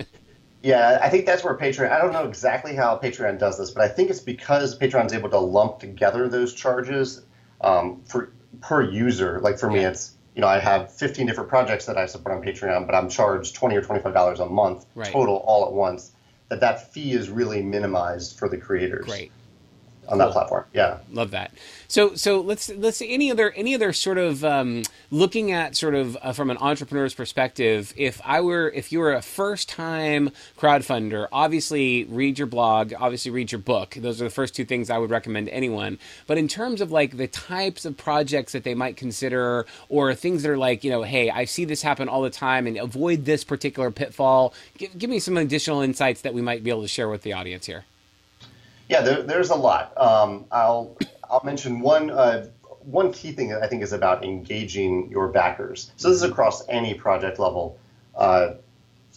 yeah, 0.63 0.99
I 1.03 1.11
think 1.11 1.27
that's 1.27 1.45
where 1.45 1.55
Patreon, 1.55 1.93
I 1.93 2.01
don't 2.01 2.15
know 2.15 2.27
exactly 2.27 2.75
how 2.75 2.97
Patreon 2.97 3.39
does 3.39 3.59
this, 3.59 3.71
but 3.71 3.83
I 3.83 3.89
think 3.89 4.09
it's 4.09 4.21
because 4.21 4.79
Patreon's 4.79 5.13
able 5.13 5.29
to 5.29 5.39
lump 5.39 5.79
together 5.79 6.27
those 6.27 6.55
charges 6.55 7.21
um, 7.61 8.01
for 8.07 8.33
per 8.63 8.81
user. 8.81 9.41
Like 9.41 9.59
for 9.59 9.71
me, 9.71 9.81
it's, 9.81 10.15
you 10.35 10.41
know, 10.41 10.49
I 10.49 10.59
have 10.59 10.91
15 10.91 11.27
different 11.27 11.51
projects 11.51 11.85
that 11.85 11.99
I 11.99 12.07
support 12.07 12.35
on 12.35 12.43
Patreon, 12.43 12.87
but 12.87 12.95
I'm 12.95 13.11
charged 13.11 13.57
20 13.57 13.77
or 13.77 13.83
$25 13.83 14.41
a 14.41 14.47
month 14.47 14.87
right. 14.95 15.13
total 15.13 15.37
all 15.45 15.67
at 15.67 15.73
once 15.75 16.13
that 16.49 16.61
that 16.61 16.93
fee 16.93 17.13
is 17.13 17.31
really 17.31 17.63
minimized 17.63 18.39
for 18.39 18.49
the 18.49 18.57
creators. 18.57 19.07
Great 19.07 19.33
on 20.09 20.19
cool. 20.19 20.27
that 20.27 20.33
platform. 20.33 20.65
Yeah, 20.73 20.99
love 21.13 21.31
that. 21.33 21.53
So 21.87 22.15
so 22.15 22.41
let's 22.41 22.71
let's 22.71 22.97
see 22.97 23.13
any 23.13 23.31
other 23.31 23.51
any 23.53 23.75
other 23.75 23.93
sort 23.93 24.19
of 24.19 24.45
um, 24.45 24.83
looking 25.11 25.53
at 25.53 25.77
sort 25.77 25.95
of 25.95 26.17
uh, 26.23 26.33
from 26.33 26.51
an 26.51 26.57
entrepreneur's 26.59 27.15
perspective. 27.15 27.93
If 27.97 28.21
I 28.25 28.41
were 28.41 28.71
if 28.75 28.91
you 28.91 29.01
were 29.01 29.13
a 29.13 29.23
first 29.23 29.69
time 29.69 30.31
crowdfunder, 30.59 31.29
obviously 31.31 32.05
read 32.05 32.39
your 32.39 32.47
blog, 32.47 32.95
obviously 32.99 33.31
read 33.31 33.53
your 33.53 33.61
book. 33.61 33.95
Those 33.95 34.21
are 34.21 34.25
the 34.25 34.31
first 34.31 34.55
two 34.55 34.65
things 34.65 34.89
I 34.89 34.99
would 34.99 35.11
recommend 35.11 35.47
to 35.49 35.55
anyone. 35.55 35.99
But 36.27 36.39
in 36.39 36.49
terms 36.49 36.81
of 36.81 36.91
like 36.91 37.17
the 37.17 37.29
types 37.29 37.85
of 37.85 37.97
projects 37.97 38.53
that 38.53 38.65
they 38.65 38.75
might 38.75 38.97
consider, 38.97 39.67
or 39.89 40.15
things 40.15 40.43
that 40.43 40.51
are 40.51 40.59
like 40.59 40.85
you 40.85 40.91
know, 40.91 41.03
hey, 41.03 41.31
I 41.31 41.45
see 41.45 41.67
this 41.67 41.83
happen 41.83 42.09
all 42.09 42.23
the 42.23 42.31
time, 42.31 42.67
and 42.67 42.79
avoid 42.79 43.27
this 43.27 43.45
particular 43.45 43.91
pitfall. 43.91 44.55
Give, 44.79 44.97
give 44.97 45.11
me 45.11 45.19
some 45.21 45.37
additional 45.37 45.83
insights 45.83 46.23
that 46.23 46.33
we 46.33 46.41
might 46.41 46.65
be 46.65 46.71
able 46.71 46.83
to 46.83 46.89
share 46.89 47.09
with 47.09 47.23
the 47.23 47.35
audience 47.35 47.67
here. 47.67 47.85
Yeah, 48.89 49.03
there, 49.03 49.23
there's 49.23 49.51
a 49.51 49.55
lot. 49.55 49.97
Um, 49.97 50.47
I'll 50.51 50.97
I'll 51.31 51.43
mention 51.45 51.81
one 51.81 52.11
uh, 52.11 52.49
one 52.81 53.13
key 53.13 53.33
thing 53.33 53.49
that 53.49 53.63
I 53.63 53.67
think 53.67 53.83
is 53.83 53.93
about 53.93 54.25
engaging 54.25 55.11
your 55.11 55.29
backers. 55.29 55.93
So 55.97 56.09
this 56.09 56.17
is 56.17 56.23
across 56.23 56.67
any 56.69 56.95
project 56.95 57.39
level. 57.39 57.79
Uh, 58.15 58.55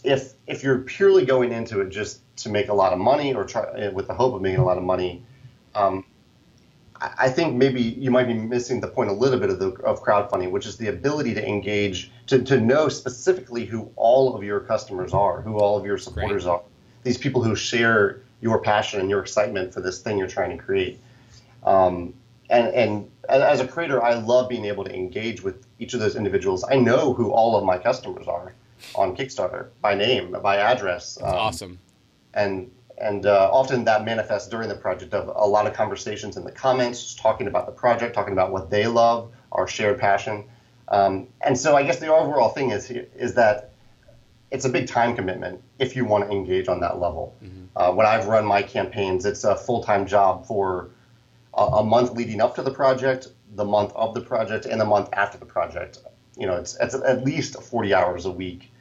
if 0.03 0.34
if 0.47 0.63
you're 0.63 0.79
purely 0.79 1.25
going 1.25 1.51
into 1.51 1.79
it 1.81 1.89
just 1.89 2.21
to 2.38 2.49
make 2.49 2.67
a 2.67 2.73
lot 2.73 2.91
of 2.91 2.99
money 2.99 3.34
or 3.34 3.45
try 3.45 3.63
uh, 3.63 3.91
with 3.91 4.07
the 4.07 4.13
hope 4.13 4.34
of 4.34 4.41
making 4.41 4.60
a 4.60 4.65
lot 4.65 4.77
of 4.77 4.84
money, 4.84 5.23
um, 5.73 6.03
I, 6.99 7.13
I 7.19 7.29
think 7.29 7.55
maybe 7.55 7.81
you 7.81 8.12
might 8.12 8.25
be 8.25 8.34
missing 8.34 8.81
the 8.81 8.88
point 8.88 9.10
a 9.10 9.13
little 9.13 9.39
bit 9.39 9.49
of 9.49 9.60
the 9.60 9.69
of 9.84 10.03
crowdfunding, 10.03 10.51
which 10.51 10.65
is 10.65 10.75
the 10.77 10.88
ability 10.88 11.34
to 11.36 11.47
engage 11.47 12.12
to, 12.27 12.43
to 12.43 12.60
know 12.60 12.89
specifically 12.89 13.65
who 13.65 13.89
all 13.95 14.36
of 14.36 14.43
your 14.43 14.60
customers 14.60 15.13
are, 15.13 15.41
who 15.41 15.60
all 15.60 15.77
of 15.77 15.86
your 15.86 15.97
supporters 15.97 16.43
Great. 16.43 16.51
are. 16.51 16.62
These 17.03 17.17
people 17.17 17.41
who 17.41 17.55
share 17.55 18.20
your 18.41 18.60
passion 18.60 18.99
and 18.99 19.10
your 19.10 19.21
excitement 19.21 19.73
for 19.73 19.82
this 19.82 20.01
thing 20.01 20.17
you're 20.17 20.27
trying 20.27 20.56
to 20.58 20.62
create. 20.62 20.99
Um, 21.63 22.13
and, 22.49 22.67
and 22.67 23.12
as 23.30 23.62
a 23.62 23.67
creator, 23.67 24.04
I 24.04 24.15
love 24.15 24.49
being 24.49 24.65
able 24.65 24.84
to 24.84 24.93
engage 24.93 25.41
with 25.41 25.65
each 25.80 25.93
of 25.93 25.99
those 25.99 26.15
individuals. 26.15 26.65
I 26.69 26.75
know 26.75 27.13
who 27.13 27.32
all 27.32 27.56
of 27.56 27.63
my 27.63 27.77
customers 27.77 28.27
are 28.27 28.54
on 28.95 29.15
Kickstarter 29.15 29.67
by 29.82 29.95
name, 29.95 30.36
by 30.41 30.58
address. 30.58 31.17
Um, 31.21 31.34
awesome. 31.34 31.80
And 32.34 32.71
and 32.97 33.25
uh, 33.25 33.49
often 33.51 33.84
that 33.86 34.06
manifests 34.06 34.47
during 34.47 34.69
the 34.69 34.75
project 34.75 35.13
of 35.13 35.27
a 35.36 35.47
lot 35.47 35.65
of 35.65 35.73
conversations 35.73 36.38
in 36.38 36.43
the 36.43 36.51
comments, 36.51 37.01
just 37.01 37.19
talking 37.19 37.47
about 37.47 37.65
the 37.65 37.71
project, 37.71 38.13
talking 38.13 38.34
about 38.34 38.51
what 38.51 38.69
they 38.69 38.86
love, 38.86 39.32
our 39.51 39.67
shared 39.67 39.99
passion. 39.99 40.43
Um, 40.89 41.27
and 41.41 41.58
so 41.58 41.75
I 41.75 41.84
guess 41.84 41.99
the 41.99 42.13
overall 42.13 42.49
thing 42.49 42.71
is 42.71 42.91
is 42.91 43.34
that 43.36 43.70
it's 44.52 44.66
a 44.66 44.70
big 44.70 44.88
time 44.88 45.16
commitment 45.16 45.62
if 45.80 45.96
you 45.96 46.06
want 46.06 46.26
to 46.26 46.32
engage 46.32 46.68
on 46.68 46.82
that 46.82 47.00
level. 47.00 47.36
Mm-hmm. 47.44 47.66
Uh, 47.76 47.92
when 47.94 48.06
I've 48.06 48.28
run 48.28 48.46
my 48.46 48.62
campaigns, 48.62 49.26
it's 49.26 49.44
a 49.44 49.56
full 49.56 49.84
time 49.84 50.06
job 50.06 50.46
for 50.46 50.90
a, 51.54 51.62
a, 51.62 51.84
month 51.84 52.12
leading 52.12 52.42
up 52.42 52.56
to 52.56 52.62
the 52.62 52.72
project, 52.72 53.30
the 53.56 53.66
month 53.66 53.94
of 53.96 54.14
the 54.14 54.22
project, 54.22 54.66
and 54.66 54.80
the 54.80 54.86
month 54.86 55.10
after 55.14 55.38
the 55.38 55.46
project. 55.46 56.00
You 56.38 56.48
know, 56.48 56.58
it's, 56.58 56.78
it's 56.80 56.96
at 56.96 57.24
least 57.24 57.62
40 57.62 57.94
hours 57.94 58.26
a 58.26 58.32
week 58.32 58.72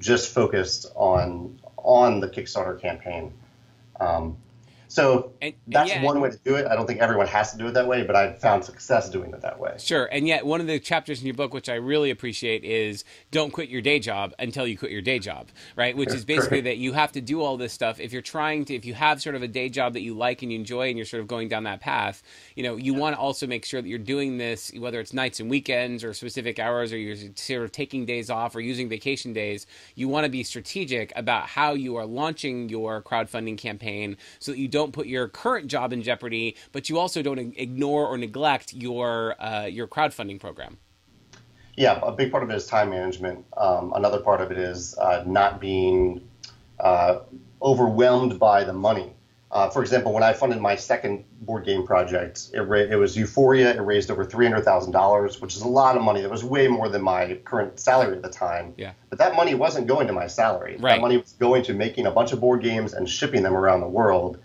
just 0.00 0.34
focused 0.34 0.86
on 0.96 1.60
on 1.76 2.20
the 2.20 2.28
Kickstarter 2.28 2.80
campaign. 2.80 3.32
Um, 4.00 4.36
so 4.90 5.32
and, 5.40 5.54
that's 5.68 5.88
yeah, 5.88 6.02
one 6.02 6.20
way 6.20 6.30
to 6.30 6.38
do 6.38 6.56
it. 6.56 6.66
I 6.66 6.74
don't 6.74 6.84
think 6.84 6.98
everyone 6.98 7.28
has 7.28 7.52
to 7.52 7.58
do 7.58 7.68
it 7.68 7.74
that 7.74 7.86
way, 7.86 8.02
but 8.02 8.16
I've 8.16 8.40
found 8.40 8.64
success 8.64 9.08
doing 9.08 9.32
it 9.32 9.40
that 9.40 9.60
way. 9.60 9.76
Sure. 9.78 10.06
And 10.06 10.26
yet, 10.26 10.44
one 10.44 10.60
of 10.60 10.66
the 10.66 10.80
chapters 10.80 11.20
in 11.20 11.26
your 11.26 11.34
book, 11.34 11.54
which 11.54 11.68
I 11.68 11.76
really 11.76 12.10
appreciate, 12.10 12.64
is 12.64 13.04
don't 13.30 13.52
quit 13.52 13.68
your 13.68 13.82
day 13.82 14.00
job 14.00 14.34
until 14.40 14.66
you 14.66 14.76
quit 14.76 14.90
your 14.90 15.00
day 15.00 15.20
job, 15.20 15.46
right? 15.76 15.96
Which 15.96 16.12
is 16.12 16.24
basically 16.34 16.62
that 16.62 16.78
you 16.78 16.92
have 16.92 17.12
to 17.12 17.20
do 17.20 17.40
all 17.40 17.56
this 17.56 17.72
stuff. 17.72 18.00
If 18.00 18.12
you're 18.12 18.20
trying 18.20 18.64
to, 18.64 18.74
if 18.74 18.84
you 18.84 18.94
have 18.94 19.22
sort 19.22 19.36
of 19.36 19.44
a 19.44 19.48
day 19.48 19.68
job 19.68 19.92
that 19.92 20.00
you 20.00 20.12
like 20.14 20.42
and 20.42 20.50
you 20.50 20.58
enjoy 20.58 20.88
and 20.88 20.98
you're 20.98 21.06
sort 21.06 21.20
of 21.20 21.28
going 21.28 21.48
down 21.48 21.62
that 21.64 21.80
path, 21.80 22.24
you 22.56 22.64
know, 22.64 22.74
you 22.74 22.92
yeah. 22.94 22.98
want 22.98 23.14
to 23.14 23.20
also 23.20 23.46
make 23.46 23.64
sure 23.64 23.80
that 23.80 23.88
you're 23.88 23.96
doing 23.96 24.38
this, 24.38 24.72
whether 24.76 24.98
it's 24.98 25.12
nights 25.12 25.38
and 25.38 25.48
weekends 25.48 26.02
or 26.02 26.12
specific 26.14 26.58
hours 26.58 26.92
or 26.92 26.98
you're 26.98 27.16
sort 27.36 27.62
of 27.62 27.70
taking 27.70 28.06
days 28.06 28.28
off 28.28 28.56
or 28.56 28.60
using 28.60 28.88
vacation 28.88 29.32
days. 29.32 29.68
You 29.94 30.08
want 30.08 30.24
to 30.24 30.30
be 30.30 30.42
strategic 30.42 31.12
about 31.14 31.46
how 31.46 31.74
you 31.74 31.94
are 31.94 32.06
launching 32.06 32.68
your 32.68 33.00
crowdfunding 33.02 33.56
campaign 33.56 34.16
so 34.40 34.50
that 34.50 34.58
you 34.58 34.66
don't 34.66 34.79
put 34.88 35.06
your 35.06 35.28
current 35.28 35.60
current 35.60 35.70
job 35.70 35.92
in 35.92 36.02
jeopardy, 36.02 36.56
but 36.72 36.88
you 36.88 36.98
also 36.98 37.22
don't 37.22 37.38
ignore 37.56 38.06
or 38.06 38.16
neglect 38.16 38.72
your 38.72 39.40
uh, 39.42 39.66
your 39.66 39.86
crowdfunding 39.86 40.40
program. 40.40 40.78
Yeah, 41.76 42.00
a 42.02 42.12
big 42.12 42.30
part 42.30 42.42
of 42.42 42.50
it 42.50 42.56
is 42.56 42.66
time 42.66 42.90
management. 42.90 43.44
Um, 43.56 43.92
another 43.94 44.20
part 44.20 44.40
of 44.40 44.50
it 44.50 44.58
is 44.58 44.96
uh, 44.98 45.24
not 45.26 45.60
being 45.60 46.28
uh, 46.78 47.20
overwhelmed 47.62 48.38
by 48.38 48.64
the 48.64 48.72
money. 48.72 49.12
Uh, 49.50 49.68
for 49.68 49.82
example, 49.82 50.12
when 50.12 50.22
I 50.22 50.32
funded 50.32 50.60
my 50.60 50.76
second 50.76 51.24
board 51.40 51.64
game 51.64 51.84
project, 51.84 52.50
it, 52.54 52.60
ra- 52.60 52.78
it 52.78 52.94
was 52.94 53.16
Euphoria. 53.16 53.74
It 53.74 53.80
raised 53.80 54.08
over 54.10 54.24
three 54.24 54.46
hundred 54.46 54.64
thousand 54.64 54.92
dollars, 54.92 55.40
which 55.40 55.56
is 55.56 55.62
a 55.62 55.68
lot 55.68 55.96
of 55.96 56.02
money. 56.02 56.20
That 56.22 56.30
was 56.30 56.44
way 56.44 56.68
more 56.68 56.88
than 56.88 57.02
my 57.02 57.34
current 57.44 57.80
salary 57.80 58.16
at 58.16 58.22
the 58.22 58.30
time. 58.30 58.74
Yeah. 58.76 58.92
But 59.08 59.18
that 59.18 59.34
money 59.34 59.54
wasn't 59.54 59.88
going 59.88 60.06
to 60.06 60.12
my 60.12 60.28
salary. 60.28 60.76
Right. 60.78 60.94
That 60.94 61.00
money 61.00 61.16
was 61.16 61.32
going 61.32 61.64
to 61.64 61.74
making 61.74 62.06
a 62.06 62.12
bunch 62.12 62.32
of 62.32 62.40
board 62.40 62.62
games 62.62 62.94
and 62.94 63.10
shipping 63.10 63.42
them 63.42 63.54
around 63.54 63.80
the 63.80 63.88
world. 63.88 64.38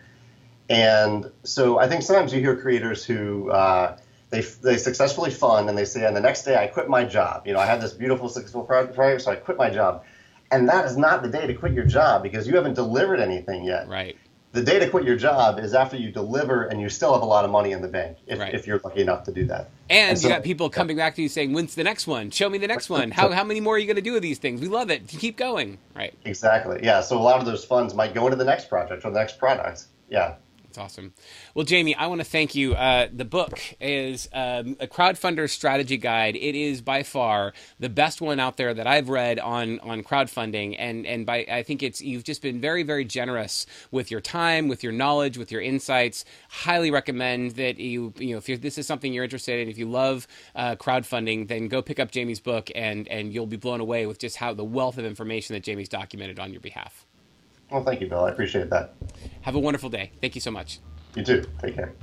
And 0.69 1.31
so 1.43 1.79
I 1.79 1.87
think 1.87 2.01
sometimes 2.03 2.33
you 2.33 2.39
hear 2.39 2.55
creators 2.55 3.05
who 3.05 3.51
uh, 3.51 3.97
they, 4.29 4.41
they 4.41 4.77
successfully 4.77 5.31
fund 5.31 5.69
and 5.69 5.77
they 5.77 5.85
say, 5.85 6.05
and 6.05 6.15
the 6.15 6.21
next 6.21 6.43
day 6.43 6.55
I 6.55 6.67
quit 6.67 6.89
my 6.89 7.03
job. 7.03 7.45
You 7.45 7.53
know, 7.53 7.59
I 7.59 7.65
had 7.65 7.81
this 7.81 7.93
beautiful, 7.93 8.29
successful 8.29 8.63
project, 8.63 9.21
so 9.21 9.31
I 9.31 9.35
quit 9.35 9.57
my 9.57 9.69
job. 9.69 10.03
And 10.51 10.67
that 10.69 10.85
is 10.85 10.97
not 10.97 11.23
the 11.23 11.29
day 11.29 11.47
to 11.47 11.53
quit 11.53 11.73
your 11.73 11.85
job 11.85 12.23
because 12.23 12.47
you 12.47 12.55
haven't 12.55 12.75
delivered 12.75 13.19
anything 13.19 13.63
yet. 13.63 13.87
Right. 13.87 14.17
The 14.53 14.63
day 14.63 14.79
to 14.79 14.89
quit 14.89 15.03
your 15.03 15.17
job 15.17 15.59
is 15.59 15.73
after 15.73 15.97
you 15.97 16.11
deliver 16.11 16.63
and 16.63 16.79
you 16.79 16.87
still 16.87 17.13
have 17.13 17.21
a 17.21 17.25
lot 17.25 17.43
of 17.43 17.51
money 17.51 17.73
in 17.73 17.81
the 17.81 17.89
bank 17.89 18.17
if, 18.25 18.39
right. 18.39 18.53
if 18.53 18.65
you're 18.65 18.79
lucky 18.79 19.01
enough 19.01 19.25
to 19.25 19.33
do 19.33 19.45
that. 19.47 19.69
And, 19.89 20.11
and 20.11 20.19
so, 20.19 20.29
you 20.29 20.33
got 20.33 20.43
people 20.43 20.69
coming 20.69 20.95
back 20.95 21.15
to 21.15 21.21
you 21.21 21.27
saying, 21.27 21.51
"When's 21.51 21.75
the 21.75 21.83
next 21.83 22.07
one? 22.07 22.31
Show 22.31 22.49
me 22.49 22.57
the 22.57 22.67
next 22.67 22.89
one. 22.89 23.11
How, 23.11 23.29
how 23.31 23.43
many 23.43 23.59
more 23.59 23.75
are 23.75 23.79
you 23.79 23.85
going 23.85 23.97
to 23.97 24.01
do 24.01 24.15
of 24.15 24.21
these 24.21 24.37
things? 24.37 24.61
We 24.61 24.69
love 24.69 24.89
it. 24.89 25.09
Keep 25.09 25.35
going." 25.35 25.77
Right. 25.93 26.13
Exactly. 26.23 26.79
Yeah. 26.83 27.01
So 27.01 27.17
a 27.17 27.21
lot 27.21 27.41
of 27.41 27.45
those 27.45 27.65
funds 27.65 27.93
might 27.93 28.13
go 28.13 28.27
into 28.27 28.37
the 28.37 28.45
next 28.45 28.69
project 28.69 29.03
or 29.03 29.11
the 29.11 29.19
next 29.19 29.39
product. 29.39 29.87
Yeah 30.09 30.35
That's 30.75 30.91
awesome. 30.91 31.13
Well, 31.53 31.65
Jamey, 31.65 31.95
I 31.97 32.07
want 32.07 32.19
to 32.19 32.25
thank 32.25 32.53
you. 32.53 32.75
Uh, 32.75 33.07
the 33.09 33.23
book 33.23 33.61
is 33.79 34.27
um, 34.33 34.75
a 34.81 34.87
crowdfunder 34.87 35.49
strategy 35.49 35.95
guide. 35.95 36.35
It 36.35 36.53
is 36.53 36.81
by 36.81 37.03
far 37.03 37.53
the 37.79 37.87
best 37.87 38.19
one 38.19 38.41
out 38.41 38.57
there 38.57 38.73
that 38.73 38.85
I've 38.85 39.07
read 39.07 39.39
on 39.39 39.79
on 39.79 40.03
crowdfunding, 40.03 40.75
and 40.77 41.05
and 41.05 41.25
by 41.25 41.45
I 41.49 41.63
think 41.63 41.81
it's 41.81 42.01
you've 42.01 42.25
just 42.25 42.41
been 42.41 42.59
very 42.59 42.83
very 42.83 43.05
generous 43.05 43.65
with 43.89 44.11
your 44.11 44.19
time, 44.19 44.67
with 44.67 44.83
your 44.83 44.91
knowledge, 44.91 45.37
with 45.37 45.49
your 45.49 45.61
insights. 45.61 46.25
Highly 46.49 46.91
recommend 46.91 47.51
that 47.51 47.79
you 47.79 48.13
you 48.17 48.33
know 48.33 48.41
if 48.45 48.61
this 48.61 48.77
is 48.77 48.85
something 48.85 49.13
you're 49.13 49.23
interested 49.23 49.61
in, 49.61 49.69
if 49.69 49.77
you 49.77 49.89
love 49.89 50.27
uh, 50.55 50.75
crowdfunding, 50.75 51.47
then 51.47 51.69
go 51.69 51.81
pick 51.81 52.01
up 52.01 52.11
Jamey's 52.11 52.41
book, 52.41 52.69
and 52.75 53.07
and 53.07 53.33
you'll 53.33 53.47
be 53.47 53.55
blown 53.55 53.79
away 53.79 54.07
with 54.07 54.19
just 54.19 54.35
how 54.35 54.53
the 54.53 54.65
wealth 54.65 54.97
of 54.97 55.05
information 55.05 55.53
that 55.53 55.63
Jamey's 55.63 55.89
documented 55.89 56.37
on 56.37 56.51
your 56.51 56.61
behalf. 56.61 57.05
Well, 57.71 57.83
thank 57.83 58.01
you, 58.01 58.07
Bill. 58.07 58.25
I 58.25 58.29
appreciate 58.29 58.69
that. 58.69 58.93
Have 59.41 59.55
a 59.55 59.59
wonderful 59.59 59.89
day. 59.89 60.11
Thank 60.21 60.35
you 60.35 60.41
so 60.41 60.51
much. 60.51 60.79
You 61.15 61.23
too. 61.23 61.43
Take 61.61 61.75
care. 61.75 61.93